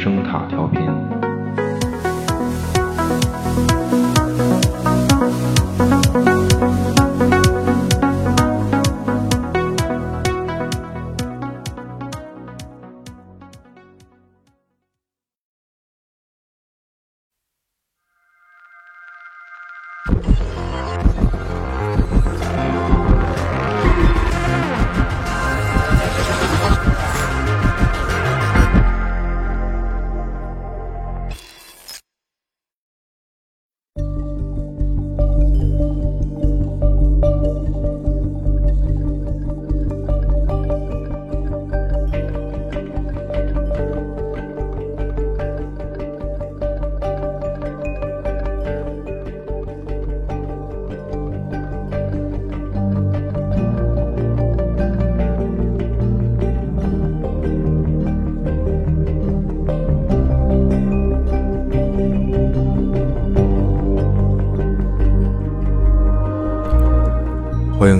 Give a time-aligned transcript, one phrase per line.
[0.00, 0.87] 声塔调频。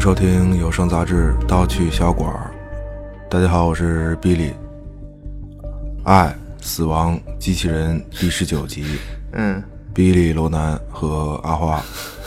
[0.08, 2.50] 收听有声杂志《刀去小馆儿》。
[3.30, 4.54] 大家好，我是比利。
[6.02, 8.86] 爱、死亡、机器人第十九集，
[9.32, 11.82] 嗯，比利、罗南和阿花。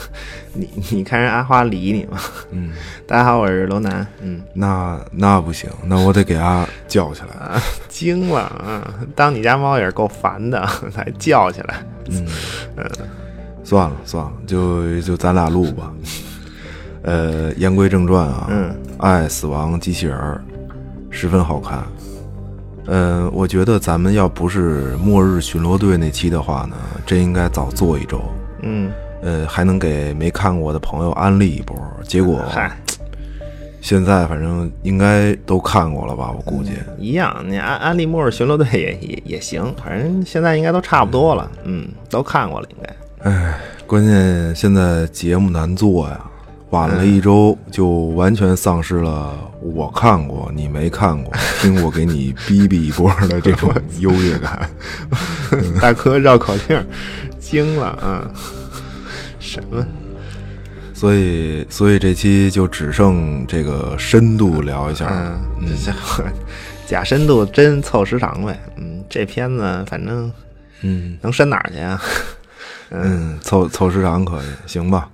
[0.54, 2.20] 你你看人阿花理你吗？
[2.52, 2.70] 嗯，
[3.04, 4.06] 大家好，我是罗南。
[4.20, 7.34] 嗯，那那不行，那我得给阿叫起来。
[7.34, 8.94] 啊，惊了啊！
[9.16, 11.84] 当你家猫也是够烦的， 还叫起来。
[12.08, 12.24] 嗯，
[13.64, 15.92] 算了算了，就就咱俩录吧。
[17.02, 20.42] 呃，言归正传啊，嗯，爱、死亡、机器人儿
[21.10, 21.82] 十分好看。
[22.86, 28.20] 嗯、我觉得咱们要不是末日巡逻队那期的话呢，真应该早做一周。
[28.62, 28.90] 嗯，
[29.22, 31.76] 呃，还能给没看过的朋友安利一波。
[32.02, 32.76] 结果嗨，
[33.80, 36.32] 现在反正应该都看过了吧？
[36.36, 36.72] 我估计。
[36.98, 37.44] 一样。
[37.46, 41.50] 你安安利末日巡逻队也也也行，反正现在应该都差不多了。
[41.64, 43.30] 嗯，都看过了，应该。
[43.30, 46.20] 哎，关键现在节目难做呀，
[46.72, 54.68] 晚了一周就完全丧失了我看过你没看过，听我给你逼逼一波的这种优越感。
[55.80, 56.84] 大哥绕口令儿，
[57.38, 58.24] 惊了啊！
[59.38, 59.86] 什么？
[60.94, 65.36] 所以，所以这期就只剩这个深度聊一下。
[66.86, 68.58] 假深度真凑时长呗。
[68.76, 70.32] 嗯，这片子反正
[70.80, 72.00] 嗯能伸哪儿去啊？
[72.90, 75.10] 嗯，凑凑时长可以，行吧？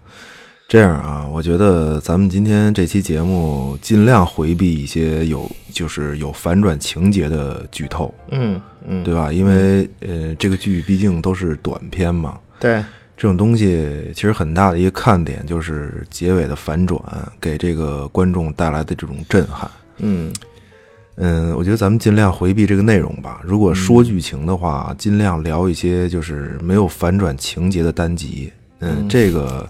[0.69, 9.33] 这样啊，我觉得咱们今天这期节目尽量回避一些有就是有反转情节的剧透，嗯嗯，对吧？
[9.33, 12.85] 因为呃，这个剧毕竟都是短片嘛，对，
[13.17, 17.01] 这种东西其实很大的一个看点就是结尾的反转
[17.41, 19.71] 给这个观众带来的这种震撼。
[19.97, 20.31] 嗯
[21.17, 23.41] 嗯，我觉得咱们尽量回避这个内容吧。
[23.43, 28.53] 如果说剧情的话，尽量聊一些就是没有反转情节的单集。
[28.81, 29.67] 嗯，这个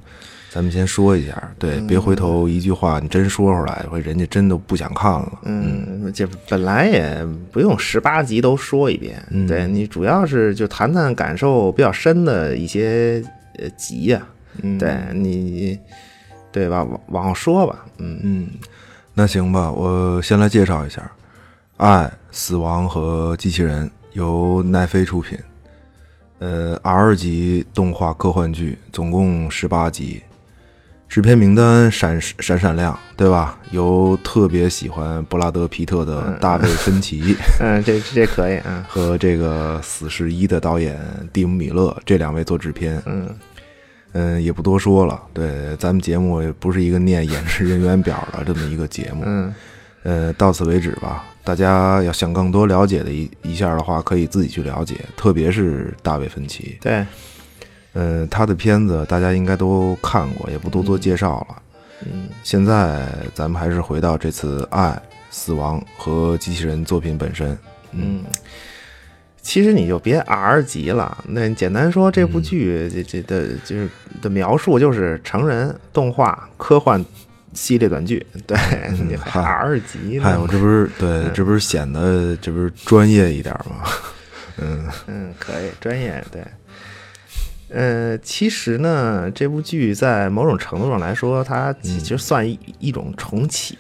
[0.50, 5.41] 咱们先说一下，对，别回头一句话你真说出来，会人家真的不想看了。
[5.44, 7.22] 嗯，这本来也
[7.53, 13.22] 不用十八集都说一遍，对你主要是就谈谈感受比较深的一些
[13.59, 14.26] 呃集呀、
[14.78, 15.78] 对你
[16.50, 16.82] 对吧？
[16.82, 18.19] 往往后说吧，嗯。
[18.22, 18.48] 嗯，
[19.12, 21.03] 那行吧，我先来介绍一下，
[21.76, 25.38] 《爱、死亡和机器人》由奈飞出品，
[26.38, 30.22] 呃，R 级动画科幻剧，总共十八集。
[31.08, 33.58] 制片名单闪闪闪亮，对吧？
[33.70, 40.98] 由特别喜欢布拉德皮特的大卫芬奇嗯，这这可以啊， 和这个《死侍一》的导演
[41.32, 43.02] 蒂姆·米勒这两位做制片。
[43.06, 43.28] 嗯
[44.12, 45.20] 嗯，也不多说了。
[45.34, 49.22] 对，咱们节目也不是一个念演职人员表的这么一个节目。
[49.24, 49.54] 嗯
[50.04, 51.24] 呃，到此为止吧。
[51.42, 56.78] 大家要想更多了解的一一下的话，可以自己去了解，特别是大卫芬奇。
[56.80, 57.04] 对，
[57.92, 61.62] 呃，他的片子大家应该都看过，也不多做介绍了。
[62.06, 65.00] 嗯现在咱们还是回到这次爱、
[65.30, 67.58] 死亡和机器人作品本身。
[67.92, 68.22] 嗯。
[69.40, 73.88] 其实你就别 R 级了，那简单说，这部剧这这的就是
[74.20, 77.02] 的描述就是成人动画科幻
[77.54, 78.58] 系列短剧，对
[79.08, 80.46] 你还 R 级嗨，呢我？
[80.46, 83.88] 这不是对，这不是显得这不是专业一点吗？
[84.58, 86.44] 嗯嗯，可以，专业对。
[87.70, 93.76] 呃，其实呢，这部剧在某种程度上来说，它其实算一、一种重启。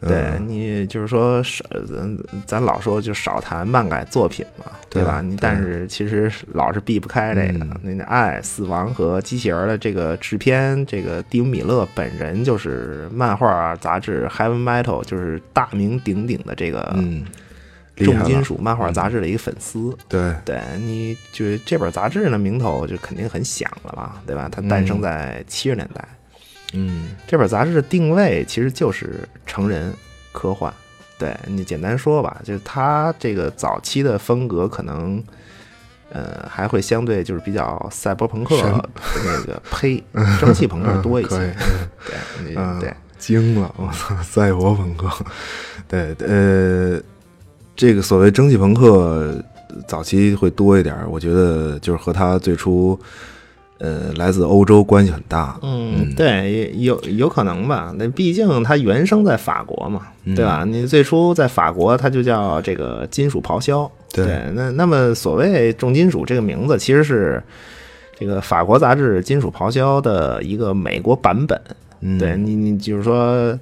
[0.00, 5.20] 对你就是说少，咱咱老说就少谈漫改作品嘛，对吧？
[5.20, 17.24] 你但是其实老是避不开这个，嗯那个爱、死亡和机器人儿的这个制片，这个蒂姆·米勒本人就是漫画杂志《Heaven Metal》就是大名鼎鼎的这个嗯
[17.96, 19.96] 重金属漫画杂志的一个粉丝。
[20.08, 24.48] 对，对，你就这本杂志呢，名头就肯定很响了吧，对吧？
[24.50, 26.04] 它诞生在七十年代。
[26.72, 29.94] 嗯，这本杂志的定位其实就是成人
[30.32, 30.72] 科幻。
[31.18, 35.24] 对你简单说吧，就是它这个早期的风格可能，
[36.10, 38.54] 呃，还会相对就是比较赛博朋克
[39.24, 40.04] 那个呸，
[40.38, 41.54] 蒸汽朋克多一些。
[42.06, 45.08] 对，对，惊了，我操，赛博朋克。
[45.88, 47.00] 对，呃，
[47.76, 49.34] 这个所谓蒸汽朋克
[49.86, 52.98] 早期会多一点，我觉得就是和他最初。
[53.78, 55.60] 呃，来自欧洲关系很大。
[55.62, 57.94] 嗯，对，有有可能吧？
[57.98, 60.64] 那毕竟它原生在法国嘛，对吧？
[60.66, 63.90] 你最初在法国，它就叫这个金属咆哮。
[64.14, 67.42] 对，那那么所谓重金属这个名字，其实是
[68.18, 71.60] 这个法国杂志《金属咆哮》的一个美国版本。
[72.00, 73.58] 嗯对你，你就是说，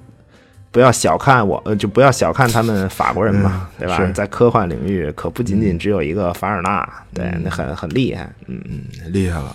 [0.75, 4.11] 不要小看我，呃就不要小看他们法国人嘛，对吧？
[4.13, 8.29] 在科幻领域，可不仅仅只有一个凡尔纳，对，那很很厉害。
[8.49, 9.55] 嗯嗯，厉害了。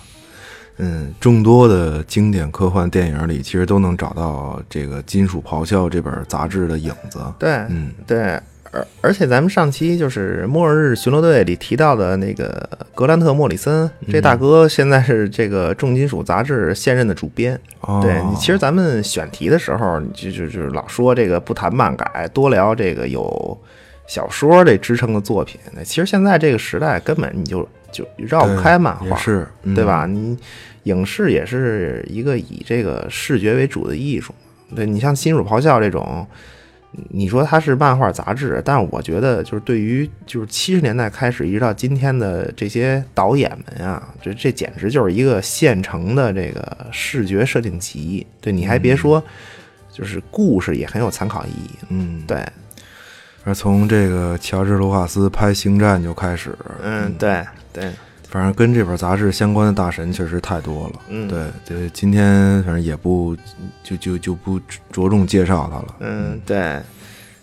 [0.78, 7.20] 嗯，众多的经典科幻电影里，其实都能找到这个《金属咆哮》这本杂志的影子。
[7.38, 8.40] 对，嗯，对，
[8.72, 17.58] 而而且咱们上期就是《末日巡逻队》里提到的那个格兰特·莫里森，这大哥现在是这个重金属杂志现任的主编。
[18.02, 23.58] 对你，其实咱们选题的时候，就就就老说这个不谈漫改，多聊这个有
[24.06, 25.60] 小说这支撑的作品。
[25.72, 30.06] 那其实现在这个时代，根本你就就绕不开漫画，是对吧？
[30.06, 30.36] 你。
[30.84, 34.34] 影视也是一个以这个视觉为主的艺术，
[34.74, 36.26] 对你像《金属咆哮》这种，
[37.10, 48.26] 你说它是漫画杂志，但是我觉得就是对于就是七十年代开始一直到今天的这些导演们啊，这这简直就是一个现成的这个视觉设定集。
[48.40, 49.22] 对，你还别说，
[49.92, 51.70] 就是故事也很有参考意义。
[51.90, 52.44] 嗯，对。
[53.44, 57.90] 而从这个乔治·卢卡斯拍《星战》就开始，嗯，对对。
[58.30, 63.36] 反正跟这本杂志相关的大神确实太多了，嗯，对对，今天反正也不
[63.82, 64.60] 就就就不
[64.92, 66.80] 着重介绍它了，嗯，对，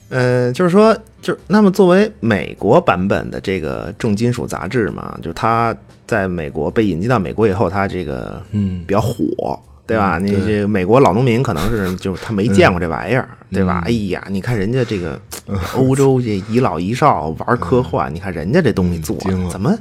[0.10, 5.75] 呃，就是说，就那么作为美国版本的这个重金属杂志嘛，就它
[6.06, 8.86] 在美国被引进到美国以后，它这个嗯。
[8.88, 10.18] 比较火，对吧？
[10.18, 13.83] 你这美国老农民可能是就他没见过这玩意儿，对吧？
[13.86, 15.19] 哎呀，你看人家这个
[15.75, 19.18] 欧洲这一老一少玩科幻，你看人家这东西做
[19.51, 19.78] 怎么？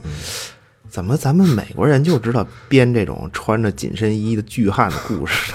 [0.97, 5.53] 怎么咱们美国人就知道编这种穿着紧身衣的巨汉的故事？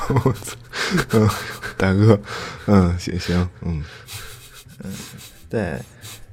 [1.14, 1.28] 嗯，
[1.76, 2.20] 大哥，
[2.68, 3.84] 嗯，行行，嗯
[4.84, 4.92] 嗯，
[5.50, 5.80] 对，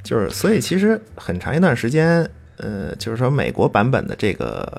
[0.02, 2.28] 就是所以其实很长一段时间，
[2.58, 4.70] 呃，就是说美国版本的这个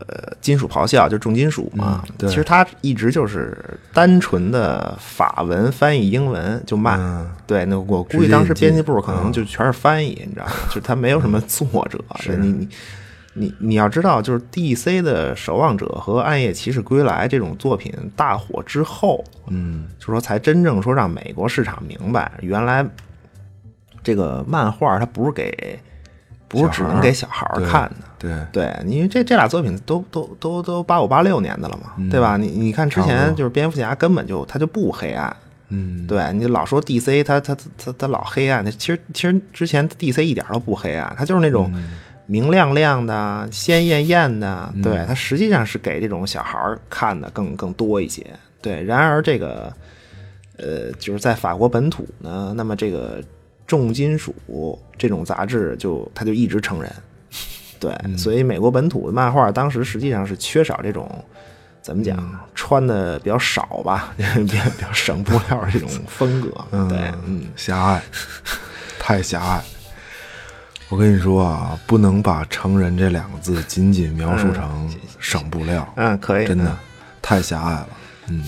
[0.00, 3.56] 呃金属咆哮就重金属嘛，其实它一直就是
[3.94, 7.26] 单纯的法文翻译英文就慢。
[7.46, 10.52] 对，那我估计当时编辑部可能就全是翻译，你知道吗？
[10.70, 12.68] 就他没有什么作者， 是你你。
[13.34, 15.00] 你你要知道，就是 D.C.
[15.00, 22.86] 的《守望者》和《暗夜骑士归来》这种作品大火之后，嗯，就说才真正说让美国市场明白，原来
[24.02, 25.78] 这个漫画它不是给，
[26.46, 27.96] 不是只能给小孩看的。
[28.18, 32.36] 对对，因为这这俩作品都都都都八五八六年的了嘛，对吧？
[32.36, 35.34] 你你看之前就是蝙蝠侠根本就他就不黑暗，
[35.70, 37.24] 嗯，对你老说 D.C.
[37.24, 40.22] 他他他他老黑暗，他其实其实之前 D.C.
[40.22, 41.72] 一点都不黑暗，他就是那种。
[42.32, 46.58] 明亮亮的、鲜艳艳的，对它实际上是给这种小孩
[46.88, 48.26] 看的更更多一些。
[48.62, 49.70] 对，然而这个，
[50.56, 53.22] 呃，就是在法国本土呢，那么这个
[53.66, 54.34] 重金属
[54.96, 56.90] 这种杂志就它就一直成人。
[57.78, 61.06] 对，所以美国本土的漫画当时实际上是缺少这种
[61.82, 62.16] 怎么讲
[62.54, 66.48] 穿的比较少吧， 比较比较省布料这种风格。
[66.88, 68.02] 对，嗯，狭隘，
[68.98, 69.62] 太狭隘。
[70.92, 75.90] 我跟你说啊，不能把“成人”这两个字仅仅描述成省布料。
[75.96, 76.76] 嗯，可以，真的
[77.22, 77.88] 太狭隘了。
[78.28, 78.44] 嗯，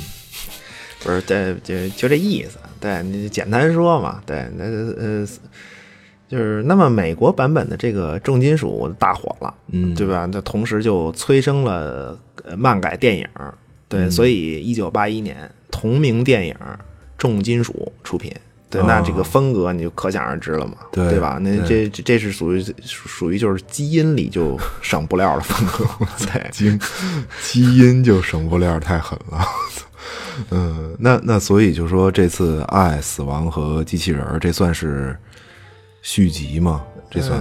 [1.03, 2.59] 不是，对，就就这意思。
[2.79, 5.27] 对你简单说嘛，对，那呃，
[6.29, 10.29] 就是那么美国版本的这个重金属大火了，嗯，对吧？
[10.31, 12.19] 那同时就催生了
[12.59, 13.27] 漫改电影。
[13.89, 16.55] 对，所以一九八一年同名电影
[17.17, 18.31] 《重金属》出品。
[18.81, 21.39] 对，那这个风格你就可想而知了嘛，对吧？
[21.41, 26.79] 那这这这是属于属于就是基因里就省布料的风格，对， 基
[27.43, 29.45] 基因就省布料，太狠了。
[30.51, 35.17] 嗯，那那所以就说这次《爱、死亡和机器人》这算是
[36.03, 36.83] 续集吗？
[37.09, 37.41] 这算？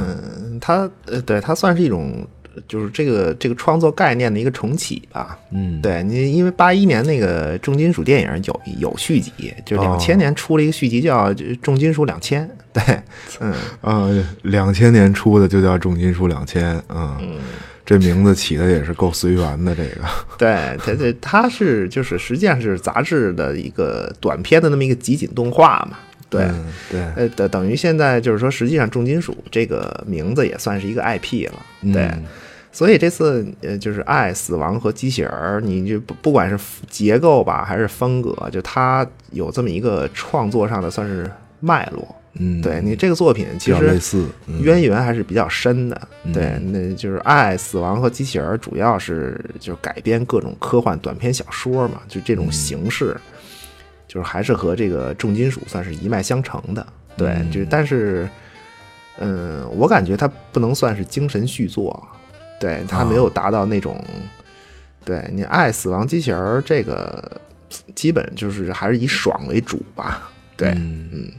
[0.62, 2.26] 它呃，对，它算是一种
[2.68, 5.38] 就是这个这个创作概念的一个重启吧。
[5.52, 9.32] 嗯，对你，因为八一年那个重金属电影有有续集，
[9.66, 12.48] 就两千年出了一个续集叫《重金属两千》。
[12.74, 13.00] 对，
[13.40, 14.10] 嗯啊，
[14.44, 16.76] 两千年出的就叫《重金属两千》。
[16.90, 17.40] 嗯，
[17.86, 19.76] 这名字起的也是够随缘的。
[19.76, 20.02] 这个，
[20.38, 25.98] 对，它这它是就是实际上是杂志的一个短片的那么一个集锦动画嘛。
[26.30, 26.48] 对
[26.90, 31.94] 对，呃，等等于现在就是说，实际上重金属这个名字也算是一个 IP 了。
[31.94, 32.10] 对，
[32.74, 42.04] 所以这次呃，就是爱、死亡和机器人儿，你就不不管是结构吧，还是风格，就它有这么一个创作上的算是脉络。
[42.34, 44.20] 嗯，对你这个作品其实
[44.60, 46.02] 渊源还是比较深的。
[46.34, 53.16] 对，那就是爱、死亡和机器人儿，主要是就是改编各种科幻短篇小说嘛，就这种形式。
[54.06, 56.86] 就是还是和这个重金属算是一脉相承的，
[57.18, 58.30] 对，就但是，
[59.18, 62.08] 嗯，我感觉它不能算是精神续作，
[62.60, 64.04] 对，他没有达到那种，
[65.04, 67.42] 对你爱死亡机器人这个，
[67.94, 71.32] 基本就是还是以爽为主吧，对，嗯，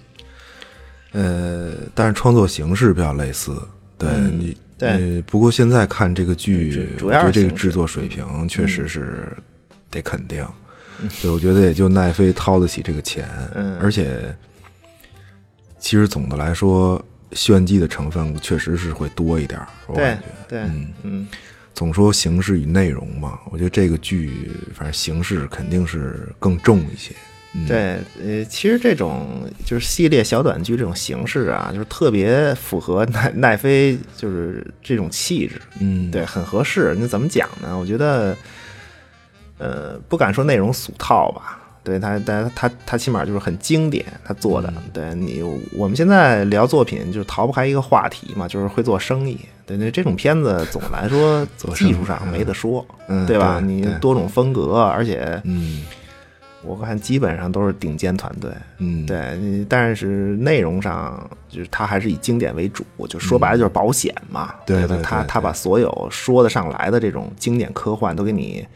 [1.12, 3.56] 呃，但是创作形式比较类似，
[3.96, 9.34] 对你，对，不过现在看这个剧，主要这个制作水平确实是
[9.90, 10.46] 得肯定。
[11.20, 14.34] 对，我觉得也就奈飞掏得起这个钱，嗯，而且
[15.78, 17.04] 其实总的来说，
[17.34, 21.28] 炫技的成分确实是会多一点我感觉，对，嗯嗯，
[21.74, 27.14] 总说形式与内容嘛，我觉得这个剧反正形式肯定是更重一些。
[27.68, 36.96] 对，呃，其实这种就是系列小短剧这种形式啊，就是特别符合奈 奈飞就是这种气质，嗯，对，很合适。
[36.98, 37.78] 那怎么讲呢？
[37.78, 38.36] 我觉得。
[39.56, 44.72] 呃，不敢说内容俗套吧，对他，但他他起码就是很经典，他做的。
[44.92, 45.42] 对你，
[45.76, 49.38] 我们现在聊作品，就逃不开一个话题嘛，就是会做生意。
[49.66, 52.84] 对那，这种片子总的来说 技术上没得说，
[53.26, 53.60] 对吧？
[53.60, 55.84] 你多种风格，而且，嗯，
[56.62, 59.64] 我看基本上都是顶尖团队，嗯，对。
[59.68, 64.54] 但是内容上，就是他还是以经典为主，就说白了就是保险嘛。
[64.64, 68.66] 对对，他他把所有说得上来的这种经典科幻都给你。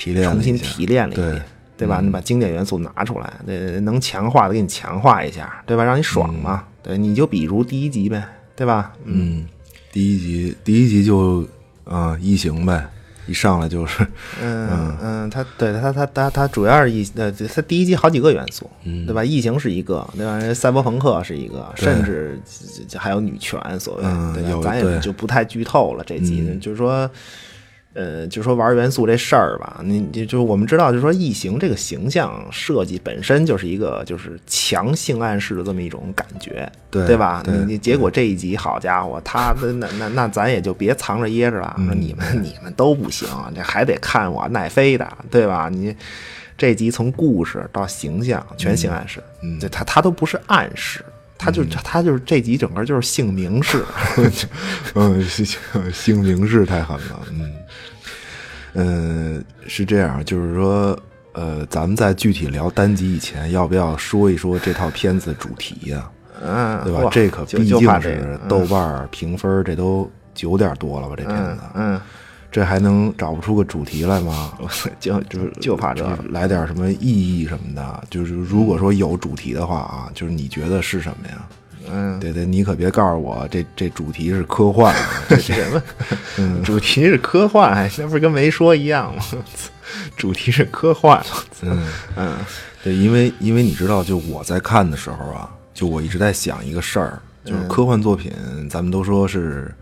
[0.00, 1.42] 提炼重新提炼了一遍，
[1.78, 2.00] 对吧？
[2.02, 5.84] 你把经典元素拿出来，那能强化的给你强化一下，对吧？
[5.84, 6.64] 让你爽嘛。
[6.82, 8.22] 对，你就比如第一集呗，
[8.56, 8.92] 对吧？
[9.04, 9.46] 嗯，
[9.92, 11.46] 第一集，第一集就
[11.84, 12.88] 啊异形呗，
[13.26, 14.06] 一上来就是，
[14.42, 18.68] 嗯嗯，他对他他他他主要是异呃，他第一集好几个元素，
[19.06, 19.24] 对吧？
[19.24, 20.54] 异形是一个，对吧？
[20.54, 22.40] 赛博朋克是一个，甚至
[22.96, 24.02] 还有女权，所谓，
[24.34, 24.60] 对吧？
[24.62, 26.02] 咱也就不太剧透了。
[26.04, 27.08] 这集就是说。
[27.98, 37.42] 呃，就说玩元素这事儿吧，你你就我们知道，就是说异形这个形象设计本身就是一个就是强性暗示的这么一种感觉，对对吧？
[37.44, 45.68] 你你结果这一集好家伙，他那那那那咱也就别藏着掖着了，说你们你们都不行，这还得看我奈飞的，对吧？
[45.68, 45.96] 你
[46.56, 49.20] 这集从故事到形象全性暗示，
[49.58, 51.04] 对他他都不是暗示。
[51.40, 53.84] 他就他就是这集整个就是姓名式，
[54.96, 55.24] 嗯，
[55.92, 57.52] 姓名式太狠了，嗯，
[58.74, 60.98] 呃，是这样，就是说，
[61.32, 66.10] 呃，咱们在具体聊单集以前，要不要说一说这套片子主题呀？
[66.42, 67.08] 嗯，对吧？
[67.10, 71.14] 这可毕竟是豆瓣评分，这都九点多了吧？
[71.16, 72.00] 这片子，嗯。
[72.50, 74.54] 这还能找不出个主题来吗？
[74.98, 76.98] 就就就怕这来点什么意
[77.38, 78.02] 义什么的。
[78.08, 81.46] 就是如果说有主题的话啊，就是你觉得是什么呀？
[81.90, 84.94] 嗯，对对，你可别告诉我这这主题是科幻。
[85.28, 85.82] 这什么？
[86.38, 89.22] 嗯，主题是科幻，那不是跟没说一样吗？
[90.16, 91.24] 主题是科幻。
[91.62, 92.36] 嗯嗯，
[92.82, 98.32] 对，因为因为你知道，就我在看的时候啊，就我一直在想一个事儿，就是科幻作品，
[98.68, 99.74] 咱们都说是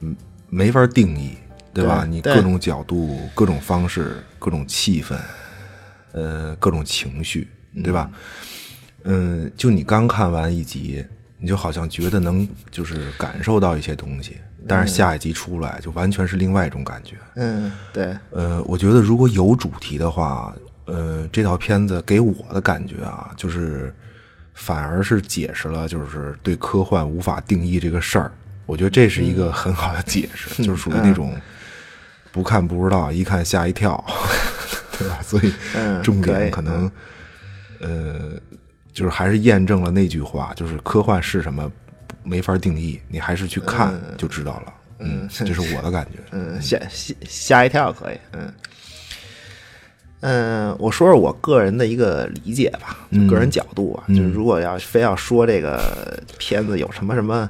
[0.00, 0.16] 嗯
[0.48, 1.36] 没法定义。
[1.72, 2.04] 对吧？
[2.04, 5.14] 你各种角度、各种方式、各种气氛，
[6.10, 7.46] 呃，各种情绪，
[7.84, 8.10] 对吧？
[9.04, 11.02] 嗯，就你刚看完一集，
[11.40, 14.36] 你就好像觉得能就是感受到一些东西，
[14.68, 17.16] 但是下一集出来就完全是另外一种感觉。
[17.36, 18.16] 嗯，对。
[18.30, 20.54] 呃，我觉得如果有主题的话，
[20.84, 23.94] 呃，这套片子给我的感觉啊，就是
[24.54, 28.30] 反而是解释了就是对科幻无法定义这个事儿。
[28.66, 31.34] 我觉得这是一个很好的解释， 就是属于那种。
[32.32, 34.04] 不看不知道，一看吓一跳，
[34.96, 35.18] 对吧？
[35.20, 35.52] 所以
[36.00, 36.88] 重点可能，
[37.80, 38.30] 呃，
[39.00, 41.72] 就是还是验证了那句话，就是科幻是什么
[42.22, 44.74] 没法定义，你还是去看就知道了。
[44.98, 46.18] 嗯，这是我的感觉。
[46.32, 48.18] 嗯，吓吓吓一跳可以。
[48.32, 48.52] 嗯
[50.20, 57.48] 嗯，我说说我个人的一个理解吧，个人角度啊，就是如果要非要说这个片子有什么什么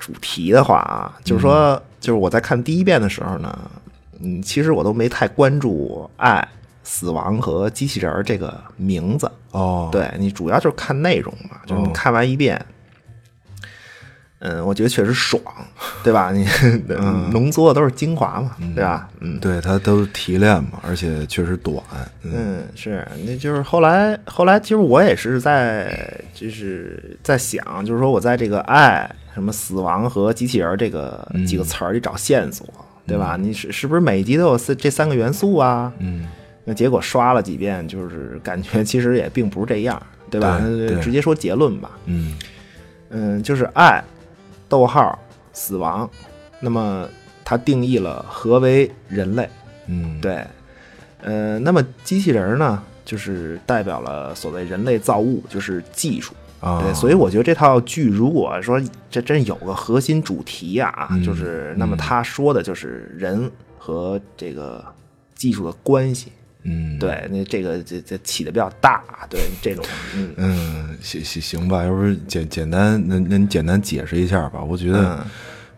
[0.00, 1.80] 主题的话啊，就是说。
[2.02, 3.70] 就是我在看第一遍的时候呢，
[4.20, 6.48] 嗯，其实我都没太关注爱、
[6.82, 9.30] 死亡和机器人儿这个名字。
[9.52, 12.64] 哦，对你主要就是看内容嘛，就是看完一遍，
[14.38, 15.40] 嗯，我觉得确实爽，
[16.02, 16.32] 对吧？
[16.32, 16.46] 你
[17.30, 19.08] 浓缩的都是精华嘛，对吧？
[19.20, 19.38] 嗯。
[19.40, 21.76] 对，它都是提炼嘛，而且确实短。
[22.22, 32.66] 嗯嗯，是，那就是后来，后来其实我也是在，就是在想，就是说我在这个爱、什么死亡和机器人这个几个词儿里找线索，
[33.06, 33.36] 对吧？
[33.38, 35.92] 你是是不是每集都有这这三个元素啊？
[35.98, 36.26] 嗯，
[36.64, 40.00] 那结果刷了几遍，就是感觉其实也并不是这样，
[40.30, 40.58] 对吧？
[40.60, 42.38] 对对直接说结论吧，嗯
[43.10, 44.02] 嗯，就是爱，
[44.68, 45.18] 逗号，
[45.52, 46.08] 死亡，
[46.60, 47.08] 那么
[47.44, 49.48] 它定义了何为人类。
[49.86, 50.46] 嗯，对，
[51.20, 56.32] 呃，那么机器人呢，就是代表了所谓人类造物，就是技术。
[56.60, 64.84] 啊，对，所以我觉得这套剧如果说这真有个核心主题啊，嗯就是那么他说的就是人和这个
[65.34, 66.30] 技术的关系。
[66.64, 74.62] 嗯，对，那这个这这起的比较大，对这种，嗯嗯，行行行吧，要不是简简单，那那你简单解释一下吧？
[74.62, 75.26] 我觉得，嗯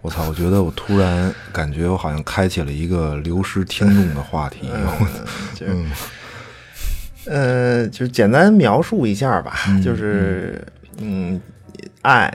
[0.02, 4.68] 我操，我觉得我突然感觉我好像开启了一个流失听众的话题。
[5.56, 5.86] 就是，
[7.24, 10.62] 呃，就是简单描述一下吧，嗯 就是，
[10.98, 11.40] 嗯，
[12.02, 12.30] 爱、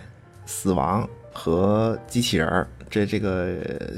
[0.47, 3.53] 死亡和机器人儿，这这个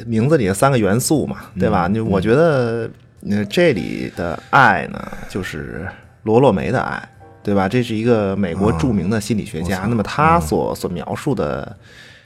[0.05, 1.87] 名字里的三个元素嘛，对吧？
[1.87, 2.89] 嗯就我觉得，
[3.29, 5.87] 呃，这里的爱呢，就是
[6.23, 7.09] 罗洛梅的爱，
[7.43, 7.69] 对吧？
[7.69, 11.77] 这是一个美国著名的心理学家，那么他所所描述的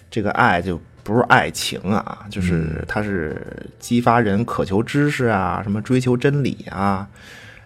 [0.09, 0.81] 这个爱就。
[1.05, 3.39] 不是爱情啊，就是他是
[3.77, 7.07] 激发人渴求知识啊，什么追求真理啊，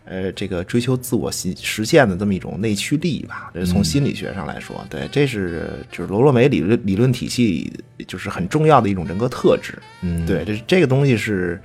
[0.03, 3.49] 呃，这个追求自我实实现的这么一种内驱力吧。
[3.53, 7.71] 这是从心理学上来说，对，这是就是罗洛梅理论理论体系
[8.05, 9.79] 就是很重要的一种人格特质。
[10.01, 11.57] 嗯，对，这这个东西是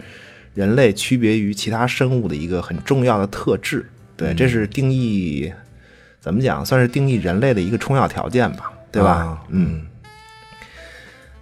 [0.54, 3.84] 人类区别于其他生物的一个很重要的特质。
[4.16, 5.52] 对，这是定义
[6.20, 9.10] 怎么讲，算是定义人类的一个重要条件吧，对吧？
[9.10, 9.86] 啊嗯。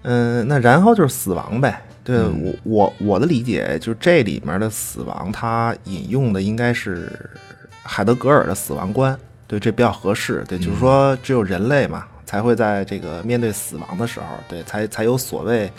[0.05, 1.81] 嗯，那然后就是死亡呗。
[2.03, 7.09] 对、我我我的理解就是这里面的死亡，它引用的应该是
[7.85, 9.17] 海德格尔的死亡观。
[9.47, 10.43] 对，这比较合适。
[10.49, 15.71] 对，就是说只有人类嘛，才会在这个面对死亡的时候，对，才才有所谓，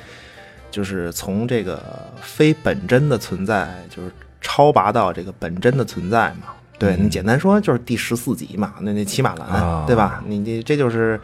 [0.74, 1.80] 就是从这个
[2.20, 6.48] 非本真的存在，就是超拔到这个本真的存在嘛。
[6.80, 10.24] 对你简单说就是第十四集嘛，那那骑马兰，啊对吧？
[10.26, 11.20] 你你这就是。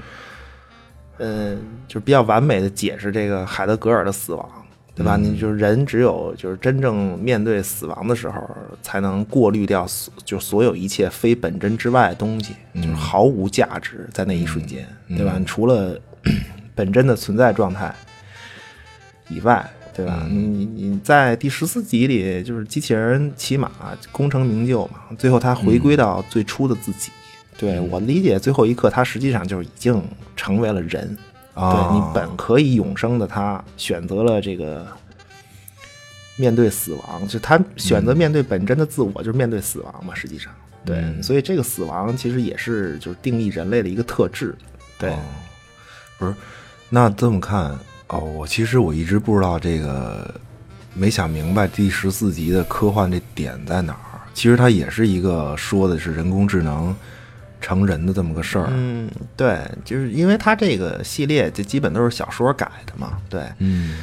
[1.21, 4.49] 嗯，就是比较完美的解释这个海德格尔的死亡，
[4.95, 5.17] 对吧？
[5.17, 8.41] 你就是人只有就是真正面对死亡的时候，
[8.81, 15.35] 才能过滤掉所就所有一切非本真之外的东西，就是毫无价值在那一瞬间，对吧？
[15.37, 15.99] 你除了
[16.73, 17.93] 本真的存在状态
[19.29, 20.25] 以外，对吧？
[20.29, 23.71] 你你你在第十四集里，就是机器人骑马
[24.11, 27.11] 功成名就嘛，最后他回归到最初的自己。
[27.57, 30.01] 对我理解，最后一刻他实际上就是已经
[30.35, 31.17] 成为了人。
[31.53, 34.87] 啊，对你本可以永生的他，选择了这个
[36.37, 40.15] 面对死亡，就他选择面对本真的自我，就是面对死亡嘛。
[40.15, 40.53] 实际上，
[40.85, 44.55] 对，嗯所以这个死亡其实也是就是定义人类的一个特质。
[44.97, 45.19] 对，哦
[46.17, 46.33] 不是，
[46.87, 47.77] 那这么看
[48.09, 50.33] 哦，我其实我一直不知道这个，
[50.93, 54.21] 没想明白第十四集的科幻这点在哪儿。
[54.33, 56.95] 其实它也是一个说的是人工智能
[57.59, 58.67] 成人的这么个事儿。
[58.71, 63.17] 嗯，对，就是因为它这个系列就基本都是小说改的嘛。
[63.29, 63.99] 对，嗯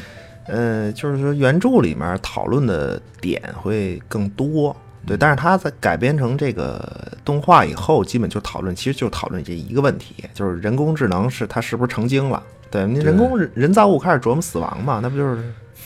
[0.47, 12.41] 呃，就是说原著里面讨论的点会更多，对，但是它在改编成这个动画以后，基本就讨论，其实就讨论这一个问题，就是人工智能是它是不是成精了？
[12.77, 15.43] 对，你人工人造物开始琢磨死亡嘛，那不就是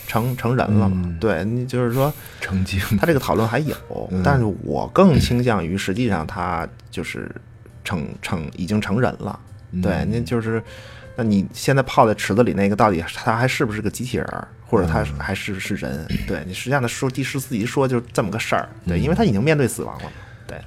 [0.07, 1.15] 成成人了嘛？
[1.19, 2.79] 对你就是说，成精。
[2.99, 3.75] 他这个讨论还有，
[4.23, 7.29] 但是我更倾向于实际上他就是
[7.83, 9.39] 成成已经成人了，
[9.81, 10.61] 对，那就是。
[11.13, 16.07] 那你现在泡在池子里那个，到底他还是不是个机器人儿，或者他还是是人？
[16.25, 20.11] 对你实际上他说第十四集说就是这么个事儿，对，因为他已经面对死亡了嘛。
[20.47, 20.57] 对，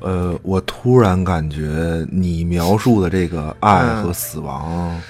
[0.00, 5.00] 呃，我突然感觉你描述的这个爱和死亡，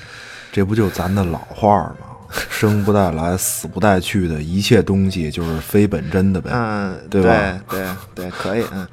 [0.53, 2.07] 这不就咱的老话儿吗？
[2.51, 6.51] 生不带来，死不带去的一切东西就是非本真的呗。
[6.53, 8.87] 嗯，对吧对对，可以，嗯，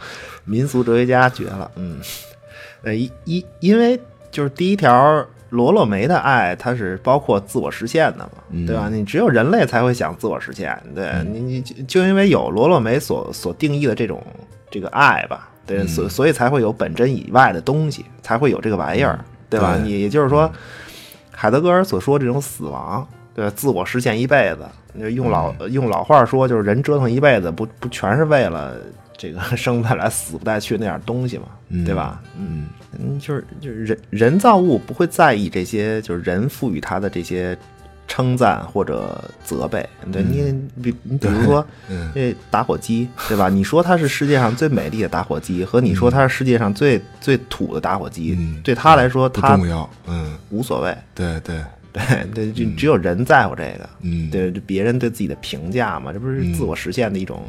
[0.45, 1.99] 民俗哲学家绝了，嗯，
[2.83, 3.99] 呃，一一因为
[4.31, 5.25] 就是第一条。
[5.49, 8.89] 罗洛梅的爱，它是包括自我实现的嘛，对吧？
[8.91, 14.21] 你只有人类才会想自我实现，对你，你就就因为有罗洛梅所所定义的这种
[14.69, 19.75] 这个爱吧，对，所所以才会有本真以外的东西，才会有这个玩意儿，对吧？
[19.77, 20.51] 对你也就是说，
[21.35, 25.09] 海德格尔所说这种死亡，对，自我实现一辈子。
[25.11, 28.77] 用老用老话说，就是人折腾一辈子，不不全是为了
[29.17, 31.47] 这个 生不带来死不带去那点东西嘛，
[31.85, 32.21] 对吧？
[32.37, 32.67] 嗯
[32.97, 37.57] 嗯，就是就是人人造物不会在意这些，就是人赋予他的这些
[38.07, 39.87] 称赞或者责备。
[40.11, 43.49] 对你比你比如说嗯这打火机，对吧？
[43.49, 50.95] 你说它是世界上最美丽的打火机，和你说它是世界上最最土的打火机，嗯对他来说，不他重要，嗯，无所谓。
[51.13, 53.89] 对对，对对，就只有人在乎这个。
[54.01, 57.43] 嗯，对，就别人对自己的评价嘛，这不是自我实现的一种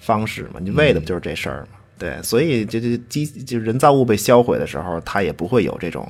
[0.00, 0.60] 方式嘛？
[0.60, 1.78] 你为的不就是这事儿嘛？
[1.96, 6.06] 对，所以这这机就人造物被销毁的时候，它也不会有这种，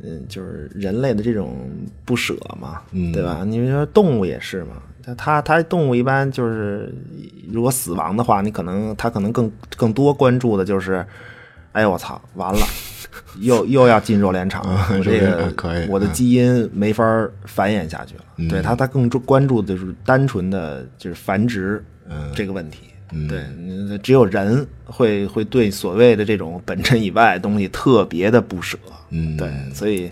[0.00, 1.68] 嗯，就是人类的这种
[2.04, 3.42] 不舍嘛，嗯对吧？
[3.44, 6.94] 你说动物也是嘛，它它它动物一般就是
[7.50, 11.04] 如果死亡的话，你可能它可能更更多关注的就是，
[11.72, 12.60] 哎呦我操，完了。
[13.40, 17.04] 又又要进肉联厂了，我这个厂可以我的嗯基因没法
[17.44, 18.22] 繁衍下去了。
[18.48, 22.78] 对他，他更注关注的就是单纯的就是繁殖嗯这个问题。
[23.12, 23.28] 嗯。
[23.28, 28.78] 对，嗯只有人会会对所谓的这种本真以外的东西特别的不舍。
[29.10, 30.08] 嗯，对，所以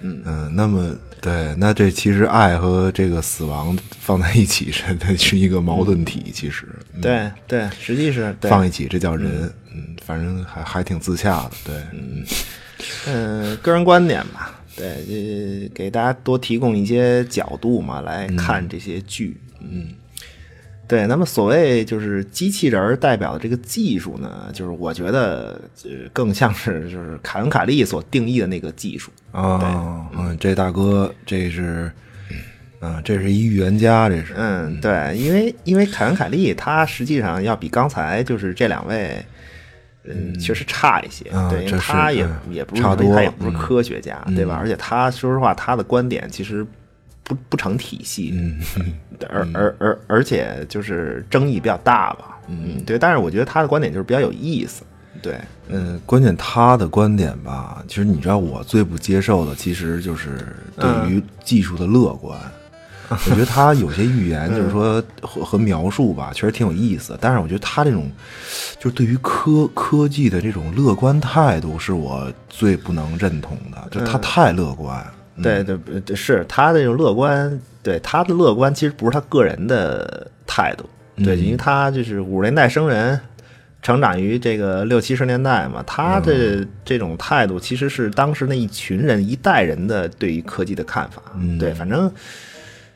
[0.00, 6.66] 嗯嗯，那么对，那这其实爱和这个死亡放在一起 是它是一个矛盾体，其实。
[6.94, 12.24] 嗯对对，实际是对放一起这叫人，嗯，反正还还挺自洽的，对，嗯。
[13.06, 19.36] 嗯， 个人观点吧，对，呃，给大家多提供一些角度嘛，来看这些剧。
[19.60, 19.88] 嗯，
[20.88, 21.06] 对。
[21.06, 29.12] 那么所谓就是机器人儿代表的这个技术呢，就是我觉得呃更像是就是凯文·凯利所定义的那个技术。
[29.32, 31.92] 哦，嗯，这大哥这是，
[32.80, 39.24] 嗯，这是一预言家，这是，嗯，对，因为因为凯文·凯利他实际上要比刚才就是这两位。
[40.10, 44.56] 嗯，确实差一些，对，因为他也嗯也不是差多他也不是嗯科学家，对吧？
[44.58, 46.66] 而且他说实话，他的观点其实
[47.28, 48.58] 不不成体系，嗯
[49.30, 52.98] 而而而而且就是争议比较大吧，嗯，对。
[52.98, 54.82] 但是我觉得他的观点就是比较有意思，
[55.22, 55.38] 对，
[55.68, 60.38] 嗯，关键他的观点吧，其实你知道，我最不接受的其实就是
[60.76, 62.36] 对于技术的乐观。
[63.10, 67.16] 我觉得他有些预言，就是说和和描述吧，确实挺有意思。
[67.18, 68.10] 但是我觉得他这种，
[68.78, 73.88] 就是对于科科技的这种乐观态度，是我最不能认同的。
[73.90, 75.02] 就他太乐观。
[75.42, 80.84] 对对对，是他的这种乐观，对他的乐观其实不是他个人的态度，
[81.24, 83.20] 对，因为他就是五十年代生人。
[83.80, 91.22] 成长于这个六七十年代嘛，他的这种态度其实是当时那一群人一代人的对于科技的看法。
[91.60, 92.10] 对，反正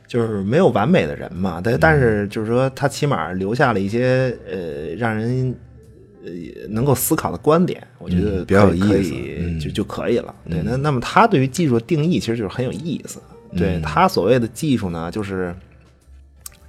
[0.08, 5.54] 就是没有完美的人嘛，但但是就是说他起码留下了一些呃让人
[6.24, 10.34] 呃能够思考的观点，我觉得嗯比较有可以意思嗯就就可以了。
[10.48, 13.20] 对，那那么他对于技术的定义其实就是很有意思。
[13.56, 15.54] 对嗯他所谓的技术呢，就是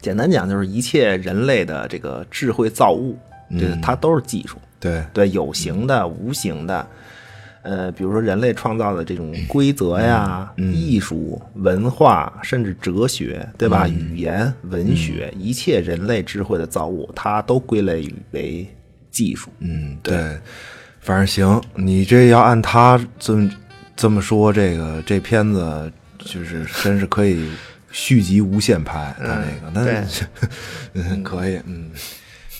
[0.01, 3.17] 简单讲就是一切人类的这个智慧造物，
[3.51, 4.57] 对，它都是技术。
[4.79, 6.85] 对，对，有形的、无形的，
[7.61, 13.87] 呃，比如说人类创造的这种规则呀、艺术、文化，甚至哲学，对吧？
[13.87, 18.67] 语言、文学，一切人类智慧的造物，它都归类于为
[19.13, 19.49] 技术。
[19.59, 20.37] 嗯，对，
[20.99, 23.49] 反正行，你这要按他这么
[23.95, 27.49] 这么说，这个这片子就是真是可以
[27.91, 29.25] 续集无限拍，他
[29.73, 30.05] 那个，
[30.93, 31.91] 那嗯， 可以，嗯，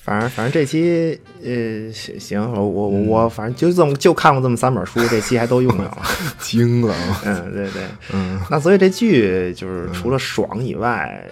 [0.04, 6.02] 反正反正这期呃行行，我我我反正就这么就看过这么三本书，这期还都用上了。
[6.40, 11.26] 惊了啊， 嗯，对对，嗯，那所以这剧就是除了爽以外，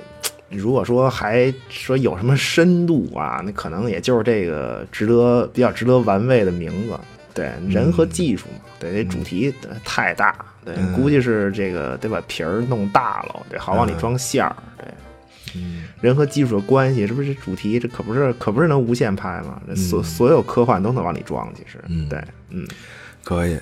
[0.51, 6.99] 如果说还说有什么深度啊，那可能也就是这个值得比较值得玩味的名字，
[7.33, 10.35] 对，人和技术嘛，对，这主题太大，
[10.65, 14.85] 对，估计是这个得把皮儿弄大了，对，好往里装馅儿，对。
[15.99, 17.77] 人和技术的关系，这不是主题？
[17.77, 19.61] 这可不是，可不是能无限拍吗？
[19.67, 21.77] 这所所有科幻都能往里装，其实，
[22.09, 22.65] 对，嗯，
[23.23, 23.57] 可以。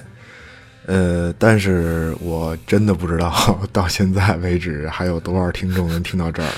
[0.90, 3.32] 呃，但是我真的不知道
[3.72, 6.52] 到现在为止还有多少听众能听到这儿。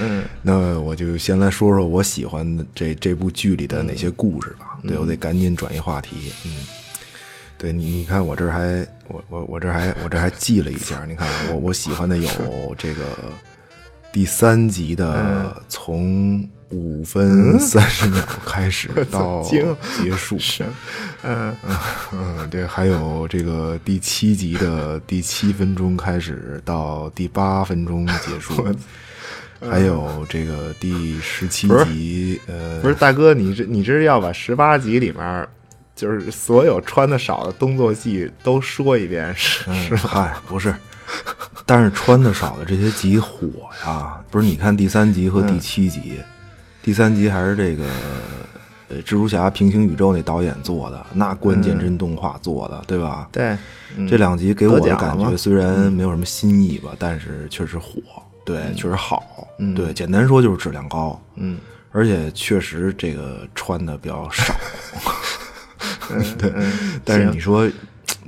[0.00, 4.76] 嗯， 那我就先来说说我喜欢的这这部剧里的哪些故事吧。
[4.82, 6.32] 对我得赶紧转移话题。
[6.44, 6.50] 嗯，
[7.56, 11.04] 对你，你看我这儿还我我我这儿还我这儿还记了一下。
[11.04, 13.04] 你看我我喜欢的有这个
[14.10, 19.62] 第三集的从五分三十秒 开始到结
[20.16, 20.38] 束。
[21.22, 21.54] 嗯
[22.12, 28.66] 嗯，对，还有这个第七集的第七分钟开始到第八分钟结束，
[29.60, 35.48] 还有这个第十七集，呃，不是大哥，你这你这是要把十八集里面
[35.94, 40.00] 就是所有穿的少的动作戏都说一遍，是嗯是吗？
[40.04, 40.74] 嗨，不是，
[41.66, 43.46] 但是穿的少的这些集火
[43.84, 44.46] 呀，不是？
[44.46, 46.18] 你看第三集和第七集，
[46.82, 47.84] 第三集还是这个
[48.88, 53.28] 呃蜘蛛侠平行宇宙那导演做的，那关键帧动画做的，对吧？
[53.30, 53.56] 对，
[54.08, 58.00] 这两集给我的感觉虽然没有什么新意吧，但是确实火，
[58.44, 59.74] 对，确实好，嗯。
[59.74, 61.58] 对，简单说就是质量高，嗯，
[61.92, 64.54] 而且确实这个穿的比较少，
[66.38, 67.70] 对，行但是你说，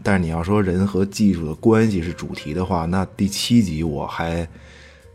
[0.02, 4.46] 但是你要说人和技术的关系是主题的话，那第七集我还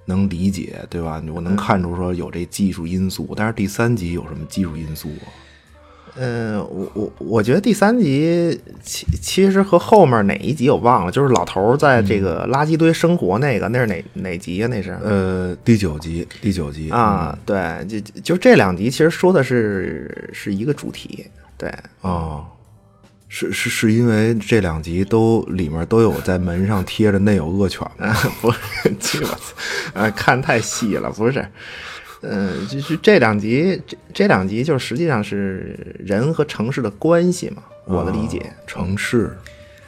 [0.07, 1.21] 能理解，对吧？
[1.33, 5.29] 我能看出说有这技术因素，但是第三集有什么技术因素啊？
[6.19, 14.65] 嗯，我我我觉得第三集其其实和后面哪一集我忘了，就是老头儿在这个垃圾堆生活那个，那是哪哪集呀？
[14.65, 22.43] 那是呃，第九集，第九集，啊，对，就就这两集其实说的是是一个主题，对，哦，
[23.29, 28.13] 是是是因为这两集都里面都有在门上贴着内有恶犬吗？
[28.41, 28.59] 不是，
[28.99, 29.53] 这我操，
[29.93, 31.45] 啊，看太细了，不是，
[32.21, 38.41] 嗯，就是这两集，这这两集就实际上是人和城市的关系嘛，我的理解。
[38.65, 39.35] 城市，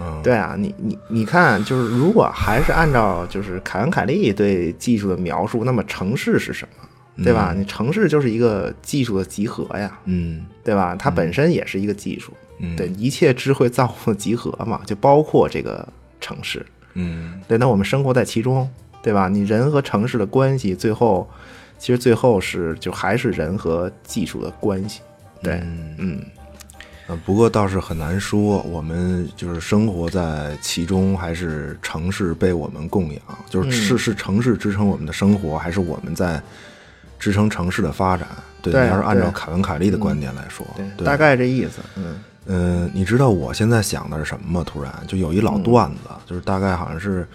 [0.02, 7.24] 嗯，对啊，你你你看，就是如果还是按照就是凯文凯利对技术的描述，那么城市是什么？
[7.24, 7.54] 对吧？
[7.58, 10.96] 你城市就是一个技术的集合呀，嗯对吧？
[10.98, 15.88] 它本身也是一个技术，嗯对一切智慧造物集合嘛， 就包括这个
[16.22, 16.66] 城市。
[16.94, 18.70] 嗯对，那我们生活在其中，
[19.02, 19.28] 对吧？
[19.28, 21.30] 你人和城市的关系，最后
[21.78, 25.02] 其实最后是就还是人和技术的关系。
[25.42, 25.62] 对，
[25.98, 26.22] 嗯
[27.08, 36.42] 呃，不过倒是很难说，我们就是生活在其中，还是城市被我们供养，就是是是城市支撑我们的生活，还是我们在
[37.20, 38.28] 支撑城市的发展？
[38.62, 40.66] 对，对你要是按照凯文凯利的观点来说，
[41.06, 41.80] 大概这意思。
[41.96, 42.20] 嗯
[42.52, 44.64] 嗯，你知道我现在想的是什么吗？
[44.66, 47.28] 突然就有一老段子，就是大概好像是，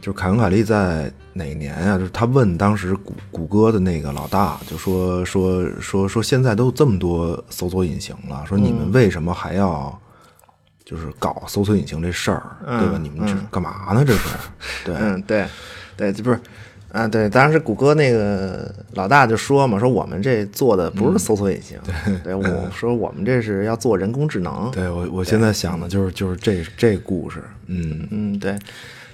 [0.00, 9.98] 就是凯文凯利在哪年啊、就是他问当时谷谷歌的那个老大，就说说说说现在都有这么多搜索引擎了，说你们为什么还要
[10.84, 12.98] 就是搞搜索引擎这事儿，对吧？
[12.98, 14.04] 你们这干嘛呢？
[14.04, 14.28] 这是，
[14.84, 15.46] 对，嗯，对，
[15.96, 16.40] 对，这不是。
[16.90, 21.78] 啊，对，当时谷歌那个老大就说嘛，说我们这做的不是搜索引擎，
[22.24, 22.42] 对我
[22.74, 28.56] 说我们这是要做人工智能，对我我现在想的就是就是这这故事，嗯嗯，对，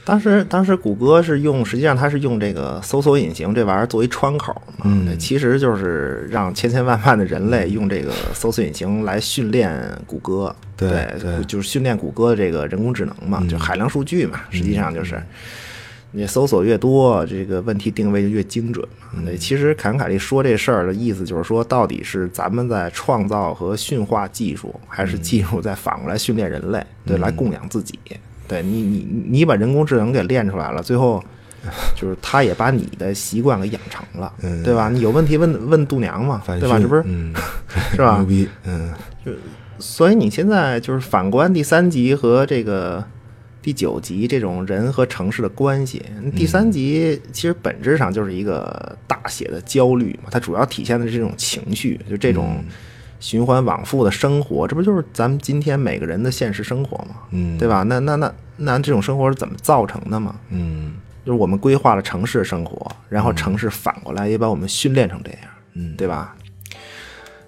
[0.05, 11.13] 当时当时谷歌是用，实际上它是用这个搜索引擎这玩意儿作为窗口嘛，嗯对，其实就是让千千万万的人类用这个搜索引擎来训练谷歌，对
[11.49, 15.21] 就是训练谷歌的这个人工智能嘛，就海量数据嘛，实际上就是。
[16.17, 18.87] 你搜索越多，这个问题定位就越精准
[19.25, 27.99] 对，其实凯文凯利说这事儿的意思就是说，到底是咱们在创造和驯化技术，还嗯是技术在反过来训练人类，对，来供养自己。
[28.47, 31.23] 对你，你你把人工智能给练出来了，最后
[31.97, 34.89] 就是他也把你的习惯给养成了，嗯对吧？
[34.89, 36.79] 你有问题问问度娘嘛，对吧？
[36.79, 37.33] 这不是嗯，
[37.93, 38.27] 是吧牛？
[38.27, 38.93] 逼，嗯
[39.79, 43.05] 所以你现在就是反观第三集和这个
[43.65, 46.03] 第九集这种人和城市的关系，
[46.37, 52.63] 第三集其实本质上就是一个大写的焦虑嘛，它主要体现的是这种情绪，就这种
[53.21, 57.23] 循环往复的生活，这不就是咱们今天每个人的现实生活吗？
[57.31, 57.83] 嗯，对吧？
[57.85, 60.39] 那那那那这种生活是怎么造成的嘛？
[60.51, 65.41] 嗯就是我们规划了城市生活，然后城市反过来也把我们训练成这样，
[65.73, 66.37] 嗯对吧？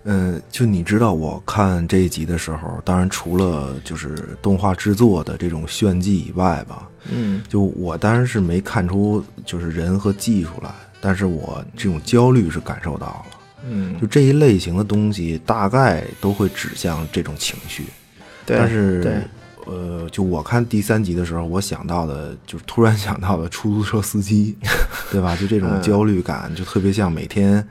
[0.09, 13.37] 嗯，就你知道，我看这一集的时候，当然除了就是动画制作的这种炫技以外吧，嗯就我当然是没看出就是人和技术来，但是我这种焦虑是感受到了。
[13.69, 17.87] 嗯，就这一类型的东西，大概都会指向这种情绪。
[18.45, 19.19] 对，但是对，
[19.67, 24.57] 呃，就我看第三集的时候，我想到的就是突然想到的出租车司机，
[25.11, 25.35] 对吧？
[25.35, 27.67] 就这种焦虑感，就特别像每天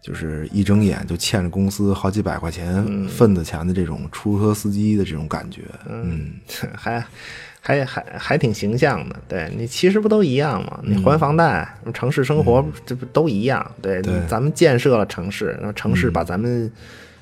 [0.00, 5.62] 就是一睁眼就欠着公司好几百块钱份子钱的这种出租车司机的这种感觉。
[5.88, 6.32] 嗯
[6.74, 7.04] 还
[7.60, 9.16] 还还还挺形象的。
[9.28, 10.80] 对你其实不都一样吗？
[10.82, 13.70] 你还房贷，城市生活这不都一样？
[13.82, 16.72] 对，对咱们建设了城市，然后城市把咱们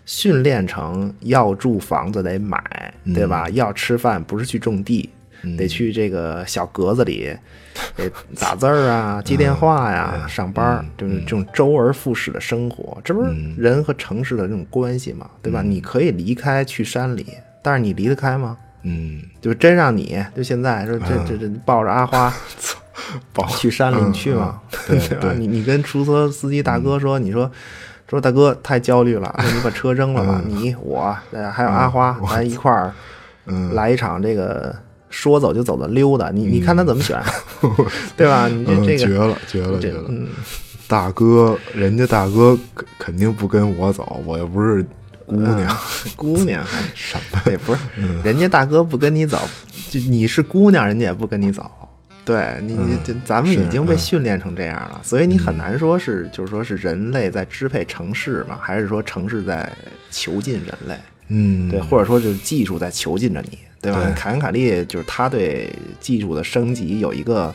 [0.07, 3.49] 训练成要住房子得买，对吧？
[3.51, 5.11] 要吃饭不是去种地。
[5.57, 7.35] 得去这个小格子里，
[7.97, 15.63] 得打字儿啊，接电话呀，上班儿，就是这种周而复始的生活，这不是人和城市的这种关系嘛，对吧？
[15.63, 17.27] 你可以离开去山里，
[17.63, 18.57] 但是你离得开吗？
[18.83, 22.33] 嗯，就真让你就现在说这这这抱着阿花
[23.35, 24.61] 抱去山里，你去吗？
[24.87, 25.33] 对 对吧？
[25.37, 27.51] 你你跟出租车司机大哥说，你说
[28.09, 32.93] 说大哥太焦虑了，那你把车扔了吧，你我呃还有阿花，咱一块儿
[33.73, 34.75] 来一场这个
[35.11, 37.21] 说走就走的溜达，你你看他怎么选，
[38.17, 38.49] 对吧？
[38.49, 40.11] 你这嗯这个绝了，绝了，绝了！
[40.87, 44.85] 大哥，人家大哥肯肯定不跟我走，我又不是
[45.27, 45.77] 姑娘，
[46.17, 47.43] 姑娘还什么？
[47.51, 47.81] 也，不是，
[48.25, 49.39] 人家大哥不跟你走，
[49.91, 51.71] 就你是姑娘，人家也不跟你走。
[52.25, 59.71] 对你，你这咱们已经被嗯训练成这样了，所以你很难说是，就是说是人类在支配城市嘛，还是说城市在
[60.11, 60.95] 囚禁人类？
[61.29, 64.03] 嗯，对，或者说就是技术在囚禁着你，对吧？
[64.05, 67.55] 对凯恩·凯利就是他对技术的升级有一个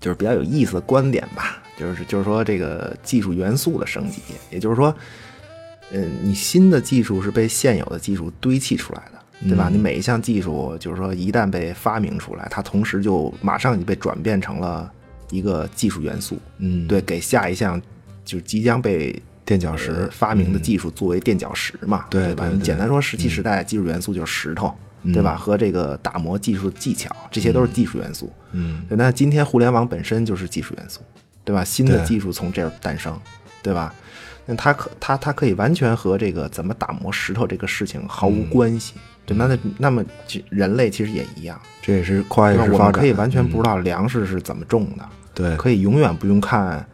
[0.00, 4.94] 就是比较有意思的观点吧，就是就是说这个技术元素的升级，也就是说，
[5.90, 9.68] 嗯，你新的技术是被现有的技术堆砌出来的，对吧？
[9.70, 14.90] 嗯你每一项技术，就是说一旦被发明出来，它同时就马上就被转变成了
[15.30, 17.80] 一个技术元素，嗯，对，给下一项
[18.24, 22.50] 就即将被垫脚石呃发明的技术作为垫脚石嘛，嗯对吧？
[22.62, 25.34] 简单说，石器时代技术元素就是石头，对吧？
[25.36, 28.30] 和这个打磨技术技巧，这些都是技术元素。
[28.52, 31.00] 嗯，对，那今天互联网本身就是技术元素，
[31.44, 31.64] 对吧？
[31.64, 33.18] 新的技术从这儿诞生，
[33.62, 33.94] 对吧？
[34.46, 38.94] 那它可它它可以完全和这个怎么打磨石头这个事情毫无关系。
[39.24, 42.64] 对，那那那么其人类其实也一样，这也是跨越对吧？
[42.66, 46.86] 式发展，我们可以完全不知道，道粮食是怎么种的，对，可以永远不用看，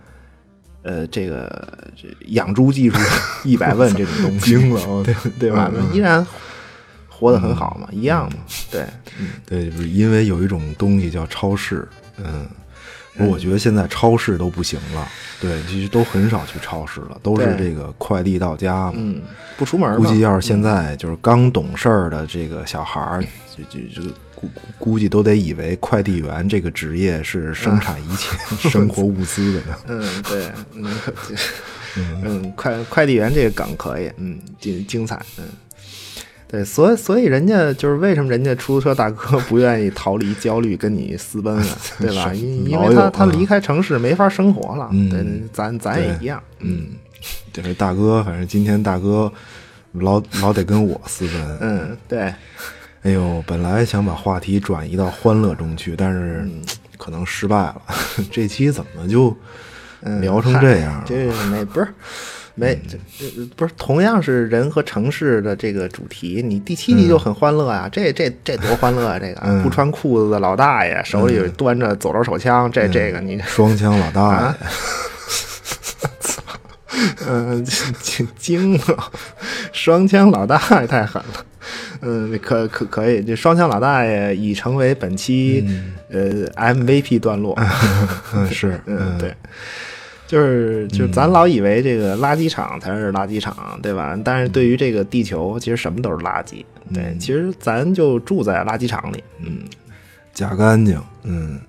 [0.82, 2.96] 呃，这个这养猪技术
[3.44, 5.70] 一百问这种东西，惊了，我对对吧？
[5.74, 6.26] 嗯依然
[7.08, 8.38] 活得很好嘛，一样嘛，
[8.70, 8.84] 对，
[9.18, 9.28] 嗯。
[9.46, 12.48] 对，因为有一种东西叫超市，嗯，
[13.30, 15.06] 我觉得现在超市都不行了，
[15.40, 18.94] 对，其实都很少去超市了，都是这个快递到家嘛。
[18.96, 19.22] 嗯，
[19.56, 23.24] 不出门嘛，估计要是现在就是刚懂事儿的这个小孩儿，
[23.56, 24.10] 就就就
[24.42, 28.28] 估估计都得以为快递员这个职业是生产一切
[28.68, 29.76] 生活物资的呢。
[29.86, 35.44] 嗯，对，嗯，嗯，快快递员这个梗可以，嗯，精精彩，嗯，
[36.48, 42.32] 对，所以所以人家就是为什么人家出租车大哥不愿意逃离焦虑跟你私奔啊， 对吧？
[42.34, 43.30] 因因为他他啊。
[43.32, 45.08] 离开城市没法生活了，嗯。
[45.08, 46.88] 对，咱咱也一样，嗯，
[47.52, 49.30] 就是大哥，反正今天大哥
[49.92, 51.58] 老老得跟我私奔。
[51.60, 52.32] 嗯，对，
[53.02, 56.48] 哎呦，本来想把话题转移到欢乐中去，但是
[56.96, 57.82] 可能失败了。
[58.30, 59.36] 这期怎么就
[60.02, 61.04] 嗯聊成这样了？
[61.04, 61.88] 这没不是
[62.54, 69.18] 没这这不是同样是人和城市的这个主题，你第七集就很欢乐啊，这这这多欢乐啊！
[69.18, 69.62] 这个、嗯。
[69.64, 74.56] 不穿裤子的老大爷手里端着左轮手枪，这这个你双枪老大啊
[76.92, 77.64] 爷， 嗯
[78.00, 79.12] 惊惊了，
[79.72, 81.44] 双枪老大爷太狠了。
[82.00, 85.64] 嗯，可可可以，这双枪老大爷已成为本期、
[86.10, 87.56] 呃 MVP 段落。
[88.34, 89.32] 嗯，是，嗯，对，
[90.26, 94.18] 就是就是咱老以为这个垃圾场才是垃圾场，对吧？
[94.24, 96.64] 但是对于这个地球，其实什么都是垃圾。
[96.92, 99.22] 对，其实咱就住在垃圾场里。
[99.38, 99.60] 嗯，
[100.34, 101.60] 假干净，嗯。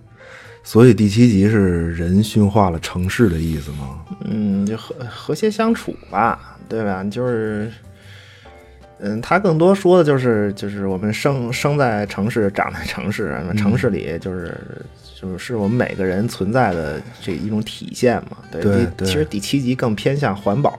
[0.64, 4.04] 所以第七集是人驯化了城市的意思吗？
[4.24, 7.04] 嗯，就和和谐相处吧，对吧？
[7.04, 7.70] 就是，
[9.00, 14.58] 嗯，他更多说的就是，就是我们生生在城市，长在城市，城市里就是。
[15.24, 18.62] 就是是我们每个人存在的这一种体现嘛，对。
[18.62, 20.78] 对第对其实第七集更偏向环保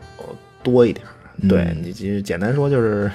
[0.62, 1.06] 多一点，
[1.48, 3.10] 对嗯你其实简单说就是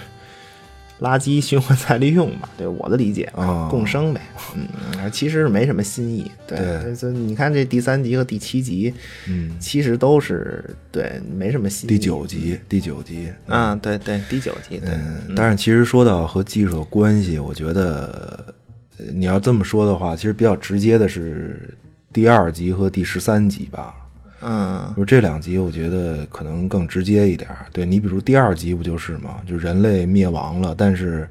[1.02, 4.22] 垃圾循环再利用吧，对我的理解吧，哦共生呗。
[4.56, 6.58] 嗯，其实是没什么新意，对。
[6.58, 8.94] 对所以你看这第三集和第七集，
[9.28, 11.94] 嗯，其实都是对，没什么新意。
[11.94, 18.54] 第九集，第九集，啊，对对，第九集，对，嗯，但是其实说到和技术有关系，我觉得
[18.98, 21.74] 呃你要这么说的话，其实比较直接的是
[22.12, 23.96] 第二集和第十三集吧。
[24.42, 24.94] 嗯。
[24.98, 27.50] 就这两集，我觉得可能更直接一点。
[27.72, 31.28] 对你，比如第二集不就是嘛，就人类灭亡了，但是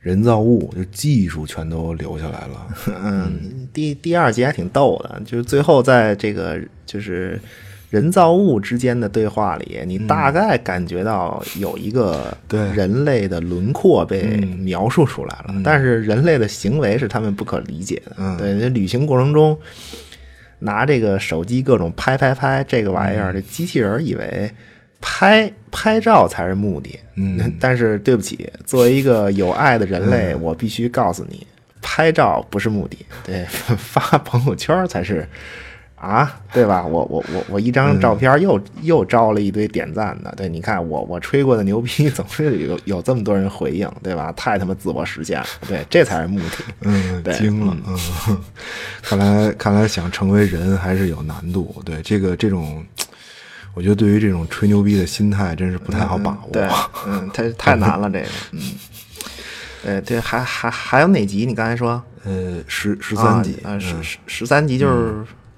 [0.00, 2.66] 人造物就技术全都留下来了。
[3.02, 7.40] 嗯，第第二集还挺逗的，就是最后在这个就是
[7.90, 12.60] 人造物之间的对话里，你大概感觉到有一个对。
[12.72, 18.16] 人类的轮廓被描述出来了，但是人类的行为是他们不可理解的。
[18.18, 18.36] 嗯。
[18.36, 19.56] 对，这旅行过程中
[20.64, 24.50] 拿这个手机各种拍拍拍这个玩意儿，这机器人以为。
[25.06, 31.46] 拍拍照才是目的，嗯，但是对不起，作为一个有爱的人类，我必须告诉你，
[31.82, 33.44] 拍照不是目的，对，
[33.76, 35.28] 发朋友圈才是
[36.04, 36.84] 啊，对吧？
[36.84, 44.30] 我我我我一张照片又、又招了一堆点赞的，对，你看我我吹过的牛逼 总是有有这么多人回应，对吧？
[44.32, 46.46] 太他妈自我实现了，对，这才是目的。
[46.82, 48.38] 嗯，对惊了，嗯，
[49.02, 51.74] 看来看来想成为人还是有难度。
[51.84, 52.84] 对这个这种，
[53.72, 56.50] 我觉得对于这种吹牛逼的心态，真是不太好把握。
[56.52, 56.68] 对，
[57.06, 58.60] 嗯，太太难了，这个，嗯，
[59.84, 61.46] 呃，对，还还还有哪集？
[61.46, 65.14] 你刚才说呃，十十三集啊，十嗯十十三集就是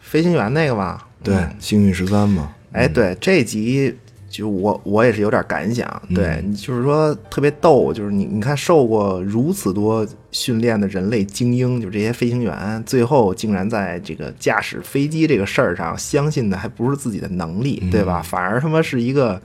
[0.06, 1.08] 飞行员那个吧？
[1.22, 3.92] 对，幸运十三嘛，哎，对，这集
[4.30, 18.22] 就我我也是有点感想，嗯对，你就是说特别逗，就是你你看受过如此多训练的人类精英，就这些飞行员，最后竟然在这个驾驶飞机这个事儿上，相信的还不是自己的能力，对吧？
[18.22, 19.42] 反而他妈是一个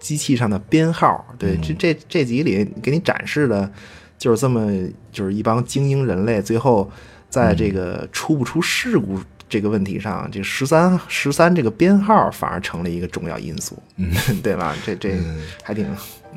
[0.00, 3.70] 机器上的编号，对，这这这集里给你展示的，
[4.18, 4.68] 就是这么
[5.12, 6.90] 就是一帮精英人类，最后
[7.28, 9.20] 在这个出不出事故。
[9.50, 14.10] 这个问题上，这十三十三这个编号反而成了一个重要因素，嗯，
[14.42, 14.74] 对吧？
[14.86, 15.18] 这这
[15.62, 15.86] 还挺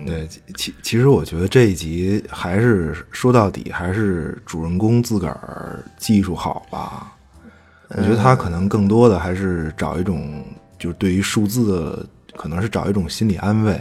[0.05, 7.13] 对，其其其实我觉得这一集还是说到底还是主人公自个儿技术好吧。
[7.89, 10.43] 我觉得他可能更多的还是找一种，
[10.79, 12.05] 就是对于数字的，
[12.35, 13.79] 可能是找一种心理安慰。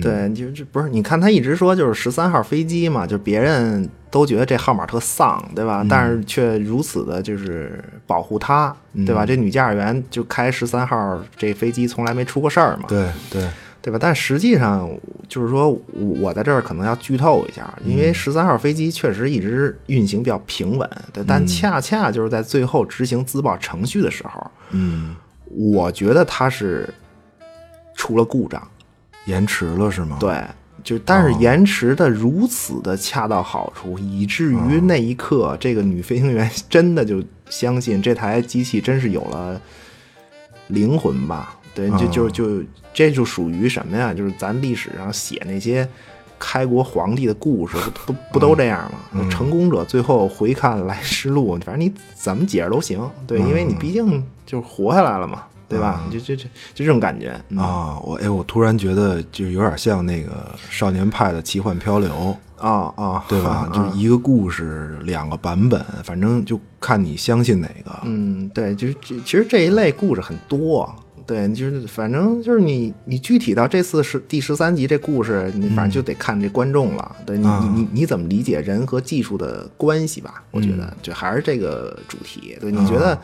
[0.00, 5.86] 对，就这不是你看他一直说就是十三号飞机嘛，就别人都觉得这号码特丧，对吧？
[5.88, 8.74] 但是却如此的就是保护他，
[9.04, 9.24] 对吧？
[9.26, 13.48] 这女驾驶员就开十三号这飞机从来没出过事儿嘛，对对，
[13.82, 13.98] 对吧？
[14.00, 14.90] 但实际上
[15.28, 25.14] 就是说，我在这儿可能要剧透一下，因为十三号飞机确实一直运行比较平稳，对，但恰恰就是在最后执行自爆程序的时候，嗯，
[25.50, 26.88] 我觉得它是
[27.94, 28.66] 出了故障。
[29.26, 30.16] 延迟了是吗？
[30.18, 30.42] 对，
[30.82, 39.60] 就但是延迟的如此的恰到好处，以至于那一刻，这个女飞行员 真的就相信这台机器真是有了
[40.68, 41.56] 灵魂吧？
[41.74, 42.64] 对，就就就
[42.94, 44.14] 这就属于什么呀？
[44.14, 45.86] 就是咱历史上写那些
[46.38, 49.28] 开国皇帝的故事， 不不不都这样吗？
[49.28, 53.00] 成功者最后回看来时路，反正你怎么解释都行。
[53.26, 55.42] 对，因为你毕竟就活下来了嘛。
[55.68, 56.04] 对吧？
[56.10, 57.98] 就就就就这种感觉啊！
[58.02, 63.68] 我哎，我突然觉得就有点像那个少年派的奇幻漂流啊啊，对吧？
[63.74, 67.90] 就是一个故事两个版本，反正就看你相信哪个。
[68.04, 70.94] 嗯，对，就是其实这一类故事很多，
[71.26, 77.16] 对，就是反正就是你你具体到这次是第十三集这故事，你反正就得看这观众了。
[77.26, 80.44] 对你你你你怎么理解人和技术的关系吧？
[80.52, 82.56] 我觉得就还是这个主题。
[82.60, 83.18] 对，你觉得？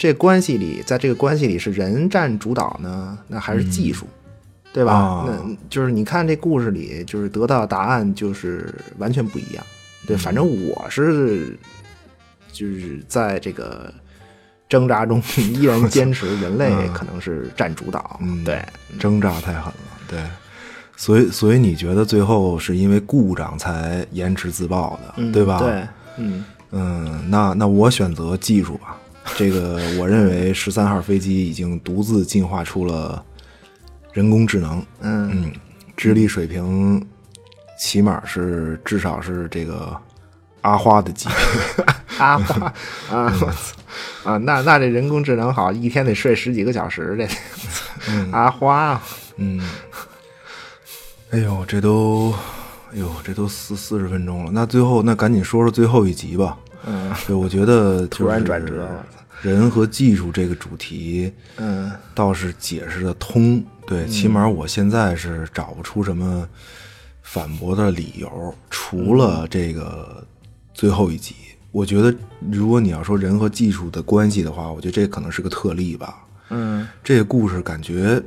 [0.00, 4.06] 这关系里，在这个关系里是人占主导呢，那还是技术，
[4.72, 4.94] 对吧？
[4.94, 9.62] 哦、那就是你看这故事里，就是得到答案就是完全不一样。
[10.06, 11.54] 对，反正我是
[12.50, 13.92] 就是在这个
[14.70, 18.18] 挣扎中依然坚持人类 可能是占主导。
[18.22, 18.64] 嗯，对，
[18.98, 19.74] 挣扎太狠了。
[20.08, 20.18] 对，
[20.96, 25.58] 所以所以你觉得最后是因为故障才延迟自爆的，嗯、对吧？
[25.58, 25.86] 对，
[26.16, 28.96] 嗯嗯，那那我选择技术吧。
[29.36, 33.24] 这个，我认为十三号飞机已经独自进化出了
[34.12, 34.84] 人工智能。
[35.00, 35.52] 嗯嗯，
[35.96, 37.04] 智力水平
[37.78, 39.96] 起码是至少是这个
[40.62, 41.84] 阿花的级别。
[42.18, 42.66] 阿花
[43.10, 44.36] 啊，我操啊！
[44.36, 47.26] 那那这人工智能好，一天得睡十几个小时，这、
[48.10, 49.00] 嗯、 阿花。
[49.36, 49.58] 嗯，
[51.30, 52.34] 哎呦，这都，
[52.92, 54.50] 哎呦，这都四四十分钟了。
[54.52, 56.58] 那最后，那赶紧说说最后一集吧。
[56.86, 58.86] 嗯，对，我觉得突然转折，
[59.42, 63.64] 人和技术这个主题，嗯，倒是解释的通。
[63.86, 66.48] 对，起码我现在是找不出什么
[67.22, 70.24] 反驳的理由，除了这个
[70.74, 71.34] 最后一集。
[71.72, 72.12] 我觉得，
[72.50, 76.24] 如果你要说人和技术的关系的话，我觉得这可能是个特例吧。
[76.48, 78.20] 嗯，这个故事感觉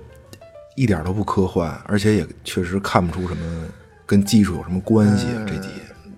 [0.77, 3.65] 一点都不科幻，而且也确实看不出什么
[4.05, 5.27] 跟技术有什么关系。
[5.29, 5.69] 嗯、这集。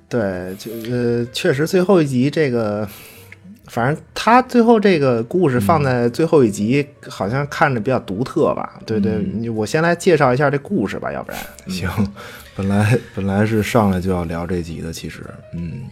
[0.07, 2.87] 对，就呃，确实最后一集这个，
[3.67, 8.79] 反正他最后这个故事放在最后一集，好像看着比较独特吧？
[8.85, 11.39] 对对，嗯、我先来介绍一下这故事吧，要不然。
[11.67, 11.89] 行，
[12.55, 15.83] 本来本来是上来就要聊这集的，其实，嗯，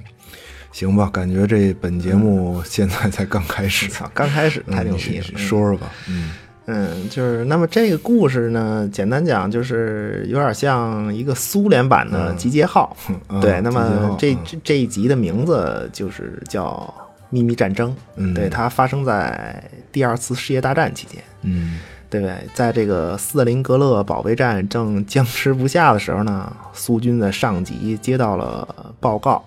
[0.72, 6.32] 行吧，感觉这本节目现在才刚开始，刚开始太牛逼了，说说吧，嗯。
[6.66, 12.96] 嗯，就是那么这个故事呢，简单讲就是有点像一个苏联版的《集结号》
[13.28, 13.42] 嗯。
[13.42, 14.40] 对，那么这嗯。
[14.46, 16.72] 这这一集的名字就是叫
[17.34, 17.90] 《秘密战争》。
[18.16, 21.24] 嗯，对，它发生在第二次世界大战期间。
[21.42, 21.80] 嗯，
[22.10, 22.48] 对不对？
[22.54, 29.44] 在这个斯特林格勒保卫战正僵持不下的时候呢，苏军的上级接到了报告，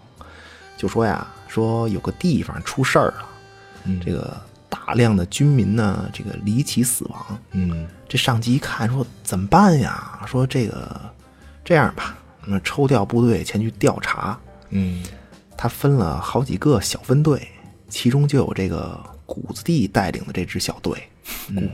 [0.76, 3.28] 就说呀，说有个地方出事儿了。
[3.84, 4.36] 嗯，这个。
[4.68, 7.38] 大量的军民呢，这个离奇死亡。
[7.52, 10.20] 嗯，这上级一看说怎么办呀？
[10.26, 11.00] 说这个
[11.64, 14.38] 这样吧，那抽调部队前去调查。
[14.70, 15.02] 嗯，
[15.56, 17.48] 他分了好几个小分队，
[17.88, 20.96] 其中就有这个谷子地带领的这支小队。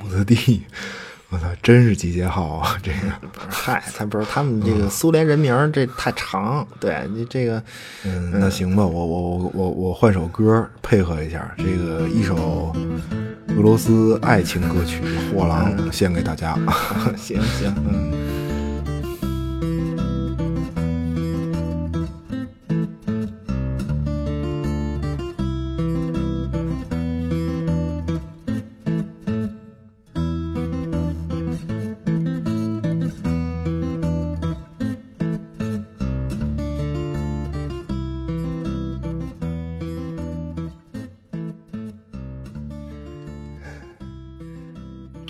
[0.00, 0.62] 谷子地，
[1.30, 2.78] 我操，真是集结号啊！
[2.82, 2.98] 这个，
[3.48, 7.62] 嗨，他不是他们这个苏联人名儿这太长，对你这个，
[8.04, 12.74] 嗯，那行吧，我我我我我换首歌配合一下，这个一首
[13.48, 15.00] 俄罗斯爱情歌曲
[15.34, 16.54] 《货郎》献给大家。
[17.16, 18.41] 行行，嗯。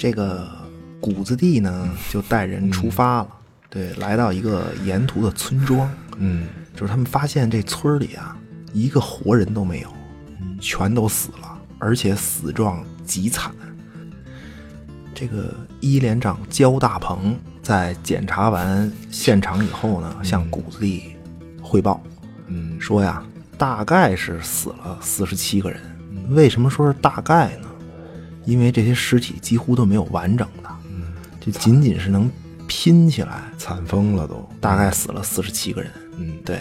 [0.03, 0.45] 这个
[1.01, 3.29] 谷子地呢，就带人出发了。
[3.71, 8.37] 对，来到一个沿途的村庄，嗯，就是他们发现这村里啊，
[8.73, 9.89] 一个活人都没有，
[10.61, 13.55] 全都死了，而且死状极惨。
[15.15, 21.13] 这个一连长焦大鹏在检查完现场以后呢，向谷子地
[21.63, 22.03] 汇报，
[22.49, 23.23] 嗯，说呀，
[23.57, 25.81] 大概是死了四十七个人。
[26.31, 27.69] 为什么说是大概呢？
[28.45, 30.71] 因为这些尸体几乎都没有完整的，
[31.41, 32.31] 就仅仅是能
[32.67, 35.91] 拼起来，惨疯了都，大概死了四十七个人。
[36.19, 36.61] 嗯，对。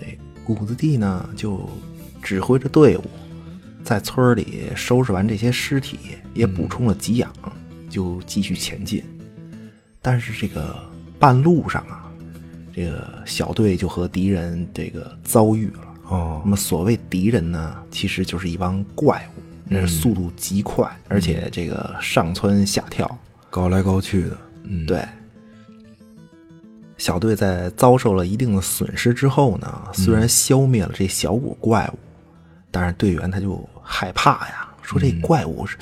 [0.00, 1.68] 这谷子地呢，就
[2.22, 3.04] 指挥着队伍，
[3.84, 5.98] 在村里收拾完这些尸体，
[6.34, 7.32] 也补充了给养，
[7.88, 9.02] 就继续前进。
[10.00, 10.74] 但是这个
[11.18, 12.10] 半路上啊，
[12.74, 15.94] 这个小队就和敌人这个遭遇了。
[16.08, 23.18] 哦那，么所谓敌人呢，其实就是一帮怪物，那速度极快，而且这个上蹿下跳。
[23.50, 25.06] 高来高去的，嗯，对，
[26.96, 31.98] 小队在遭受了一定的损失之后呢，虽然消灭了这小股怪物，
[32.70, 35.76] 但是队员他就害怕呀，说这怪物是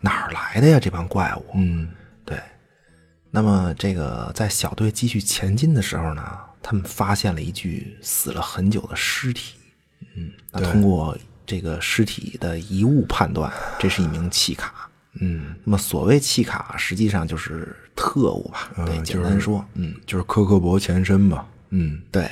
[0.00, 0.78] 哪儿来的呀？
[0.78, 1.90] 这帮怪物，嗯，
[2.24, 2.38] 对。
[3.32, 6.22] 那么这个在小队继续前进的时候呢，
[6.62, 9.56] 他们发现了一具死了很久的尸体。
[10.16, 11.18] 嗯，那通过
[11.50, 14.88] 这个尸体的遗物判断，这是一名弃卡。
[15.14, 18.70] 嗯，那么所谓弃卡，实际上就是特务吧？
[18.86, 22.30] 对，嗯简单说，嗯，就是科克伯前身吧，嗯，对，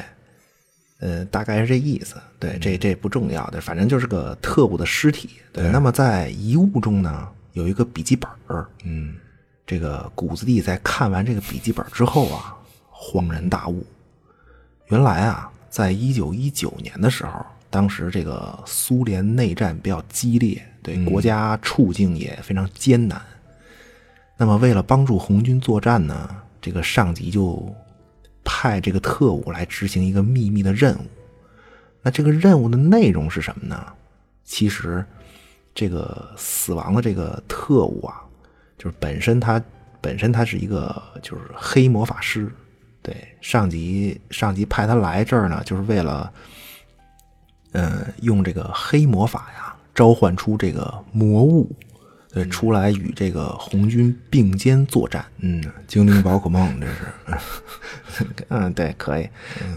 [1.01, 2.15] 呃，大概是这意思。
[2.39, 5.31] 对，这这不重要对，反正就是个特务的尸体。
[5.53, 8.65] 对，那么在遗物中呢，有一个笔记本儿。
[8.85, 9.17] 嗯，
[9.67, 12.57] 这个谷子地在看完这个笔记本之后啊，
[12.93, 13.85] 恍然大悟，
[14.87, 23.21] 原来啊，在一九一九年的时候，当时这个苏联内战比较激烈，对国家处境也非常艰难。
[24.37, 27.75] 那么为了帮助红军作战呢，这个上级就
[28.45, 31.07] 派这个特务来执行一个秘密的任务。
[32.01, 33.87] 那这个任务的内容是什么呢？
[34.45, 35.05] 其实，
[35.75, 38.23] 这个死亡的这个特务啊，
[38.79, 39.63] 就是本身他
[40.01, 42.51] 本身他是一个就是黑魔法师，
[43.03, 46.33] 对上级上级派他来这儿呢，就是为了，
[47.73, 51.71] 呃，用这个黑魔法呀，召唤出这个魔物，
[52.33, 55.25] 对，出来与这个红军并肩作战。
[55.39, 59.29] 嗯，精灵宝可梦这是， 嗯，对，可以，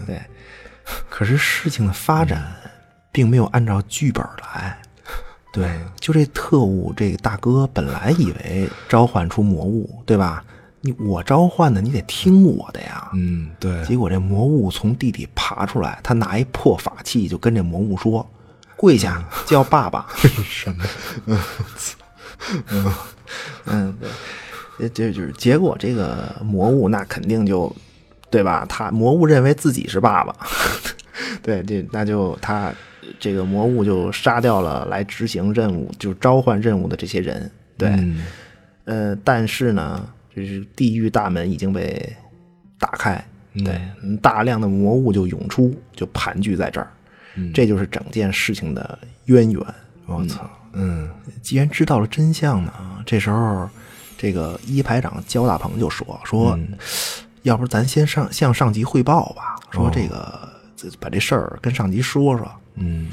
[0.06, 0.20] 对。
[1.08, 2.42] 可是事情的发展
[3.12, 4.76] 并没有按照剧本来。
[5.52, 10.42] 对，就这特务这个大哥本来以为召唤出魔物，对吧？
[10.82, 13.08] 你我召唤的，你得听我的呀。
[13.14, 18.28] 嗯，对，结果这魔物从地底爬出来，他拿一破法器就跟这魔物说
[18.76, 20.06] ：“跪下，叫爸爸。
[20.44, 20.84] ”什么？
[23.66, 23.96] 嗯，
[24.78, 25.76] 对，这就是结果。
[25.78, 27.74] 这个魔物那肯定就，
[28.28, 28.66] 对吧？
[28.68, 30.34] 他魔物认为自己是爸爸，
[31.40, 32.72] 对，这那就他
[33.20, 37.48] 这个魔物就杀掉了来执行任务，就召唤任务的这些人。
[37.78, 38.26] 对，嗯
[38.84, 40.04] 呃，但是呢，
[40.34, 42.14] 就是地狱大门已经被
[42.78, 43.22] 打开，
[43.64, 43.80] 对，
[44.20, 46.90] 大量的魔物就涌出，就盘踞在这儿。
[47.54, 49.64] 这就是整件事情的渊源。
[50.06, 51.08] 我操，嗯
[51.40, 52.72] 既然知道了真相呢，
[53.06, 53.68] 这时候
[54.18, 56.58] 这个一排长焦大鹏就说说，
[57.42, 62.50] 要不咱先上向上级汇报吧，说这个、这把这事儿跟上级说说。
[62.74, 63.10] 嗯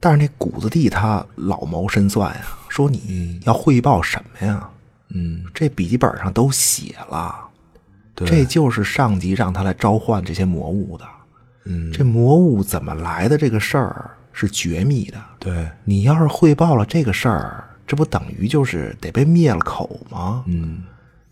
[0.00, 4.70] 但是那谷子地他老谋深算呀，说你要汇报什么呀？
[5.10, 7.34] 嗯，这笔记本上都写了，
[8.14, 11.04] 对，这就是上级让他来召唤这些魔物的。
[11.64, 15.18] 嗯这魔物怎么来的这个事儿是绝密的。
[15.38, 20.44] 对，你要是汇报了这个事儿，这不等于就是得被灭了口吗？
[20.46, 20.82] 嗯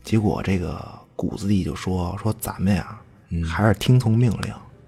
[0.02, 0.82] 结果这个
[1.14, 2.98] 谷子地就说说咱们呀，
[3.44, 4.30] 还是听从命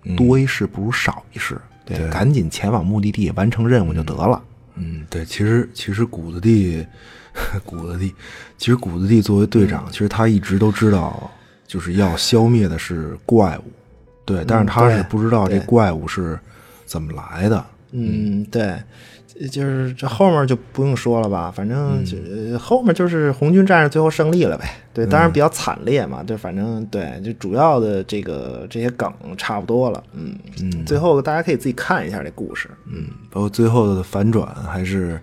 [0.05, 4.43] 令，多一事不如少一事，对，对赶紧前往目的地完成任务就得了。
[4.79, 6.87] 嗯，对，其实其实谷子地
[7.65, 8.15] 谷子地，
[8.57, 11.31] 其实谷子地作为队长，其实他一直都知道，
[11.67, 13.65] 就是要消灭的是怪物，
[14.25, 16.39] 对，但是他是不知道这怪物是
[16.87, 17.57] 怎么来的。
[17.57, 17.78] 嗯，
[18.51, 18.77] 对，
[19.49, 24.69] 就是这后面就不用说了吧，反正就、后面就是红军战士最后胜利了呗。
[24.93, 30.03] 对，当然比较惨烈嘛，对，反正对，就主要的这个这些梗差不多了。
[30.13, 32.69] 嗯嗯，最后大家可以自己看一下这故事。
[32.87, 35.21] 嗯，包括最后的反转还是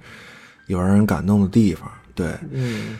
[0.67, 1.91] 有让人感动的地方。
[2.13, 2.97] 对，嗯，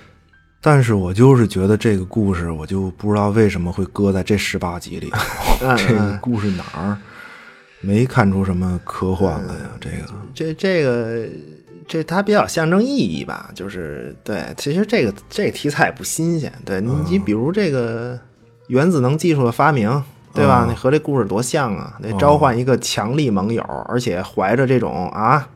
[0.60, 5.10] 但是我就是觉得这个故事，我就不知道为什么会搁在这十八集里。
[5.78, 6.98] 这个故事哪儿
[7.86, 9.70] 没看出什么科幻来呀？
[9.80, 9.98] 这个，
[10.34, 11.28] 这这个
[11.88, 16.52] 这它比较象征意义吧，就是对，其实这个这个题材也不新鲜。
[16.66, 18.20] 对你，你比如这个
[18.68, 20.66] 原子能技术的发明，对吧？
[20.68, 21.96] 你和这故事多像啊！
[22.02, 25.48] 那召唤一个强力盟友，而且怀着这种啊，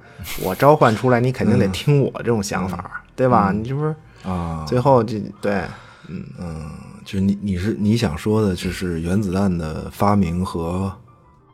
[0.44, 3.52] 我召唤出来，你肯定得听我这种想法，对吧？
[3.52, 4.64] 你这不是啊？
[4.68, 5.62] 最后这对，
[6.08, 6.70] 嗯嗯，
[7.04, 10.94] 就是你你是你想说的，就是原子弹的发明和。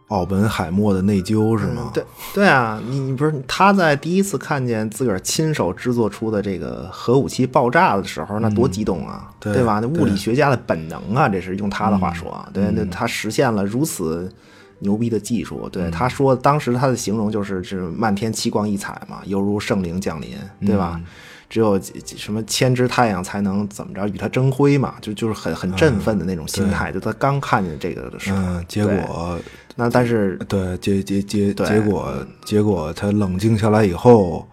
[0.09, 1.89] 奥本海默的内疚是吗？
[1.93, 2.03] 对
[2.33, 9.79] 对啊，你你不是他在第一次看见自个儿亲手制作出的这个核武器爆炸的时候，那多激动啊，对吧？
[9.81, 14.31] 那物理学家的本能啊，这是用他的话说，对，那他实现了如此
[14.79, 15.67] 牛逼的技术。
[15.69, 20.99] 对，他说当时他的形容就是是漫天七光异彩嘛，犹如圣灵降临，对吧？
[21.47, 21.79] 只有
[22.17, 26.91] 什么千只太阳才能怎么着与他争辉嘛，就就是很很振奋的那种心态。
[26.91, 29.39] 就他刚看见这个的时候，嗯结果。
[29.77, 32.15] 那但是对结结结结果
[32.45, 34.47] 结果他冷静下来以后，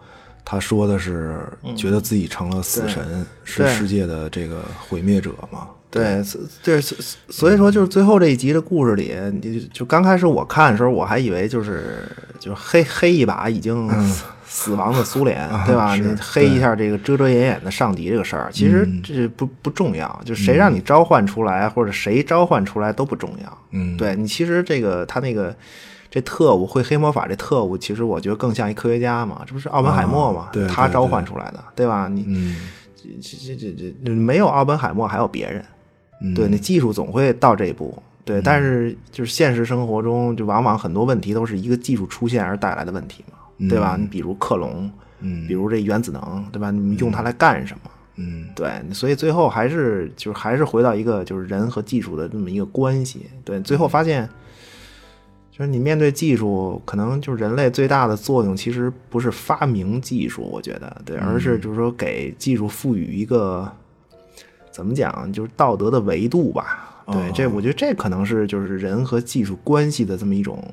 [0.45, 1.41] 他说的是
[1.75, 5.67] 觉得自己成了死神，是世界的这个毁灭者嘛？
[5.93, 6.23] 对，
[6.63, 12.05] 对，所以说就是最后这一集的故事里，就就刚开始我看的时候，我还以为就是
[12.39, 13.89] 就是黑黑一把已经。
[14.45, 15.95] 死亡的苏联，对吧？
[15.95, 23.57] 你黑一下这个遮遮掩掩的上敌这个事儿，其实这不不重要，就谁让你召唤出来，或者谁召唤出来都不重要。
[23.71, 25.55] 嗯，对你其实这个他那个
[26.11, 30.49] 这特务会黑魔法，这特务其实我觉得更像一科学家嘛，这不是奥本海默嘛？
[30.67, 32.07] 他召唤出来的，对吧？
[32.07, 32.55] 你
[32.95, 35.65] 这这这这没有奥本海默，还有别人。
[36.35, 38.01] 对，那技术总会到这一步。
[38.25, 43.37] 对，但是就是现实生活中，就往往很多问题都是一个技术出现而带来的问题嘛。
[43.69, 43.95] 对吧？
[43.99, 46.71] 你比如克隆，嗯，比如这原子能，对吧？
[46.71, 47.91] 你用它来干什么？
[48.15, 53.27] 嗯，对，所以最后还是就是还是回到一个就是人和技术的这么一个关系。
[53.45, 54.27] 对，最后发现，
[55.51, 63.71] 就是你面对技术，可能就是人类最大的作用其实不是发明技术，我觉得对，而是就是说给技术赋予一个
[64.73, 67.05] 怎么讲，就是道德的维度吧。
[67.07, 70.63] 对，这我觉得这可能是就是人和技术关系的这么一种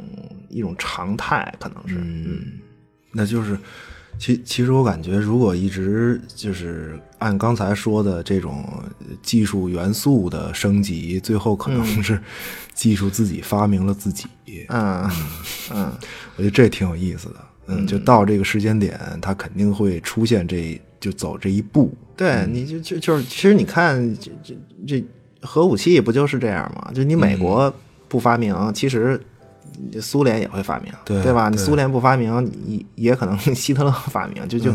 [0.48, 2.40] 一种常态，可能是嗯。
[3.12, 3.58] 那就是，
[4.16, 8.64] 其其实我感觉，如果一直就是按刚才说的这种
[9.20, 12.20] 技术元素的升级，最后可能是
[12.72, 14.26] 技术自己发明了自己。
[14.68, 15.10] 嗯
[15.74, 15.92] 嗯，
[16.36, 17.36] 我觉得这挺有意思的。
[17.66, 21.92] 嗯，就到这个时间点，它肯定会出现，这就走这一步。
[22.16, 24.54] 对，你就就就是，其实你看，这这
[24.86, 25.04] 这
[25.40, 26.92] 核武器不就是这样吗？
[26.94, 27.74] 就你美国
[28.06, 29.20] 不发明，其实。
[29.98, 31.48] 苏联也会发明，对吧？
[31.48, 34.70] 你苏联不发明，你也可能 希特勒发明，就就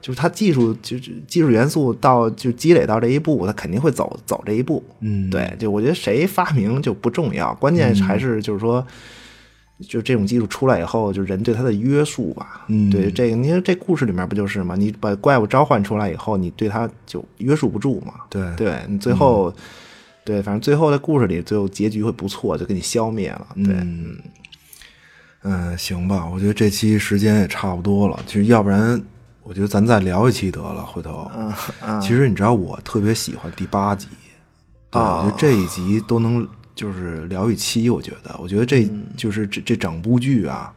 [0.00, 4.82] 就是他技术就是技术元素到就积累到这一步，他肯定会走走这一步。
[4.98, 8.84] 嗯，对，就我觉得谁发明就不重要，关键还是就是说，
[9.82, 12.64] 就这种技术出来以后，就人对它的约束吧。
[12.68, 14.74] 嗯，对这个，你看这故事里面不就是吗？
[14.76, 18.14] 你把怪物召唤出来以后，你对它就约束不住嘛。
[18.30, 19.52] 对，对你最后。
[20.24, 23.44] 对，反正最后在故事里，最后结局会不错，就给你消灭了。
[23.56, 23.74] 对，
[25.42, 28.16] 嗯，行吧，我觉得这期时间也差不多了。
[28.24, 29.02] 其实，要不然，
[29.42, 30.86] 我觉得咱再聊一期得了。
[30.86, 31.28] 回头，
[31.84, 34.06] 嗯，其实你知道，我特别喜欢第八集，
[34.92, 37.88] 对，我觉得这一集都能就是聊一期。
[37.90, 40.72] 我觉得，我觉得这就是这这整部剧啊。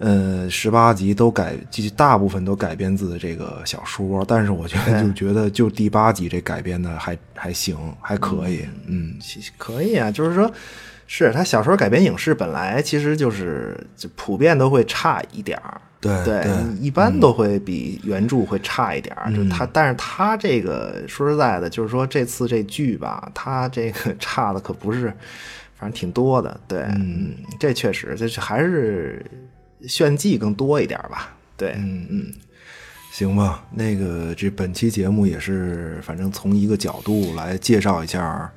[0.00, 1.56] 呃，十八集都改，
[1.96, 9.16] 大部分都改编自这个小说，但是我觉得就觉得就第八集这改编的还还行，还可以，嗯，
[9.56, 10.48] 可以啊，就是说，
[11.08, 16.44] 是他小说改编影视本来其实就是就普遍都会差一点儿，对对，
[16.80, 25.06] 一般都会比原著会差一点儿，就他，但是他这个说实在的，就是说这次这剧吧，他这个差的可不是，
[25.76, 29.24] 反正挺多的，对，嗯，这确实就是还是。
[29.86, 32.32] 炫技更多一点吧，对，嗯嗯，
[33.12, 38.52] 行吧，那个这本期节目也是，反正从一个角度来介绍一下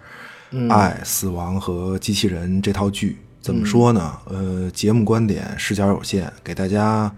[0.71, 3.17] 《爱、死亡和机器人》这套剧。
[3.41, 4.13] 怎么说呢？
[4.25, 7.11] 呃，节目观点视角有限，给大家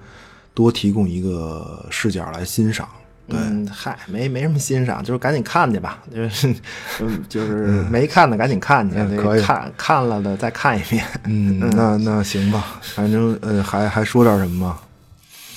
[0.54, 2.88] 多提供一个视角来欣赏。
[3.28, 6.54] 嗯，嗨，没没什么欣赏，就是赶紧看去吧，就是
[7.30, 11.04] 就是没看的赶紧看去，可以看看了的再看一遍。
[11.26, 14.80] 嗯，那那行吧，反正呃，还还说点什么吗？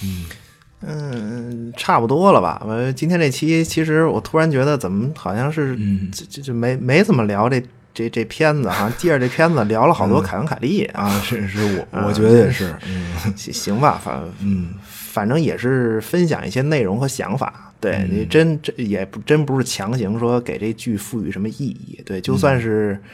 [0.04, 0.26] 嗯
[0.82, 2.62] 嗯，差不多了吧。
[2.64, 7.60] 我今天这期其实我突然觉得怎么好像是嗯这这这没没怎么聊这
[7.96, 11.04] 这这片子，好像借着这片子聊了好多凯文凯利啊。
[11.04, 17.72] 啊，是是我我觉得也是，嗯 行行吧，反嗯，反正也是分享一些内容和想法。
[17.80, 21.98] 对你真这也不真不是强行说给这剧赋予什么意义。
[22.04, 22.92] 对，就算是。
[22.92, 23.10] 嗯，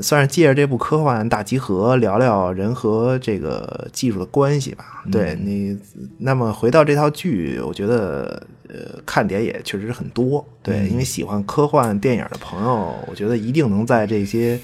[0.00, 5.02] 算是借着这部科幻大集合聊聊人和这个技术的关系吧。
[5.10, 5.76] 对你，
[6.18, 10.46] 那么回到这套剧，我觉得呃看点也确实很多。
[10.62, 14.56] 对，因为喜欢科幻电影的朋友，我觉得一定能在这些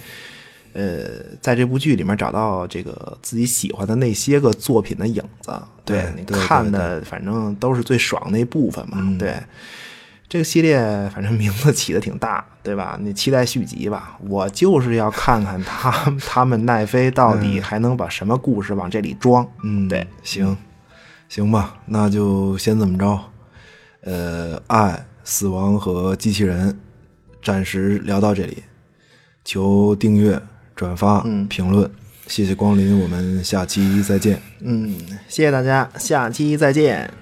[0.72, 1.00] 呃
[1.40, 5.52] 在这部剧里面找到这个自己喜欢的那些个作品的影子。
[5.52, 9.16] 你对你看的反正都是最爽那部分嘛。
[9.18, 9.34] 对。
[10.28, 10.80] 这个系列
[11.14, 12.98] 反正名字起的挺大，对吧？
[13.00, 14.18] 你期待续集吧。
[14.28, 15.90] 我就是要看看他
[16.26, 19.46] 他们奈飞到底还能把什么故事往这里装。
[19.62, 20.56] 嗯，对，行
[21.28, 23.18] 行吧，那就先这么着。
[24.02, 26.78] 呃，爱、死亡和机器人，
[27.42, 28.62] 暂时聊到这里。
[29.44, 30.40] 求订阅、
[30.76, 31.90] 转发、评论，
[32.26, 34.40] 谢谢光临，我们下期再见。
[34.60, 34.96] 嗯，
[35.28, 37.12] 谢谢大家，下期再见。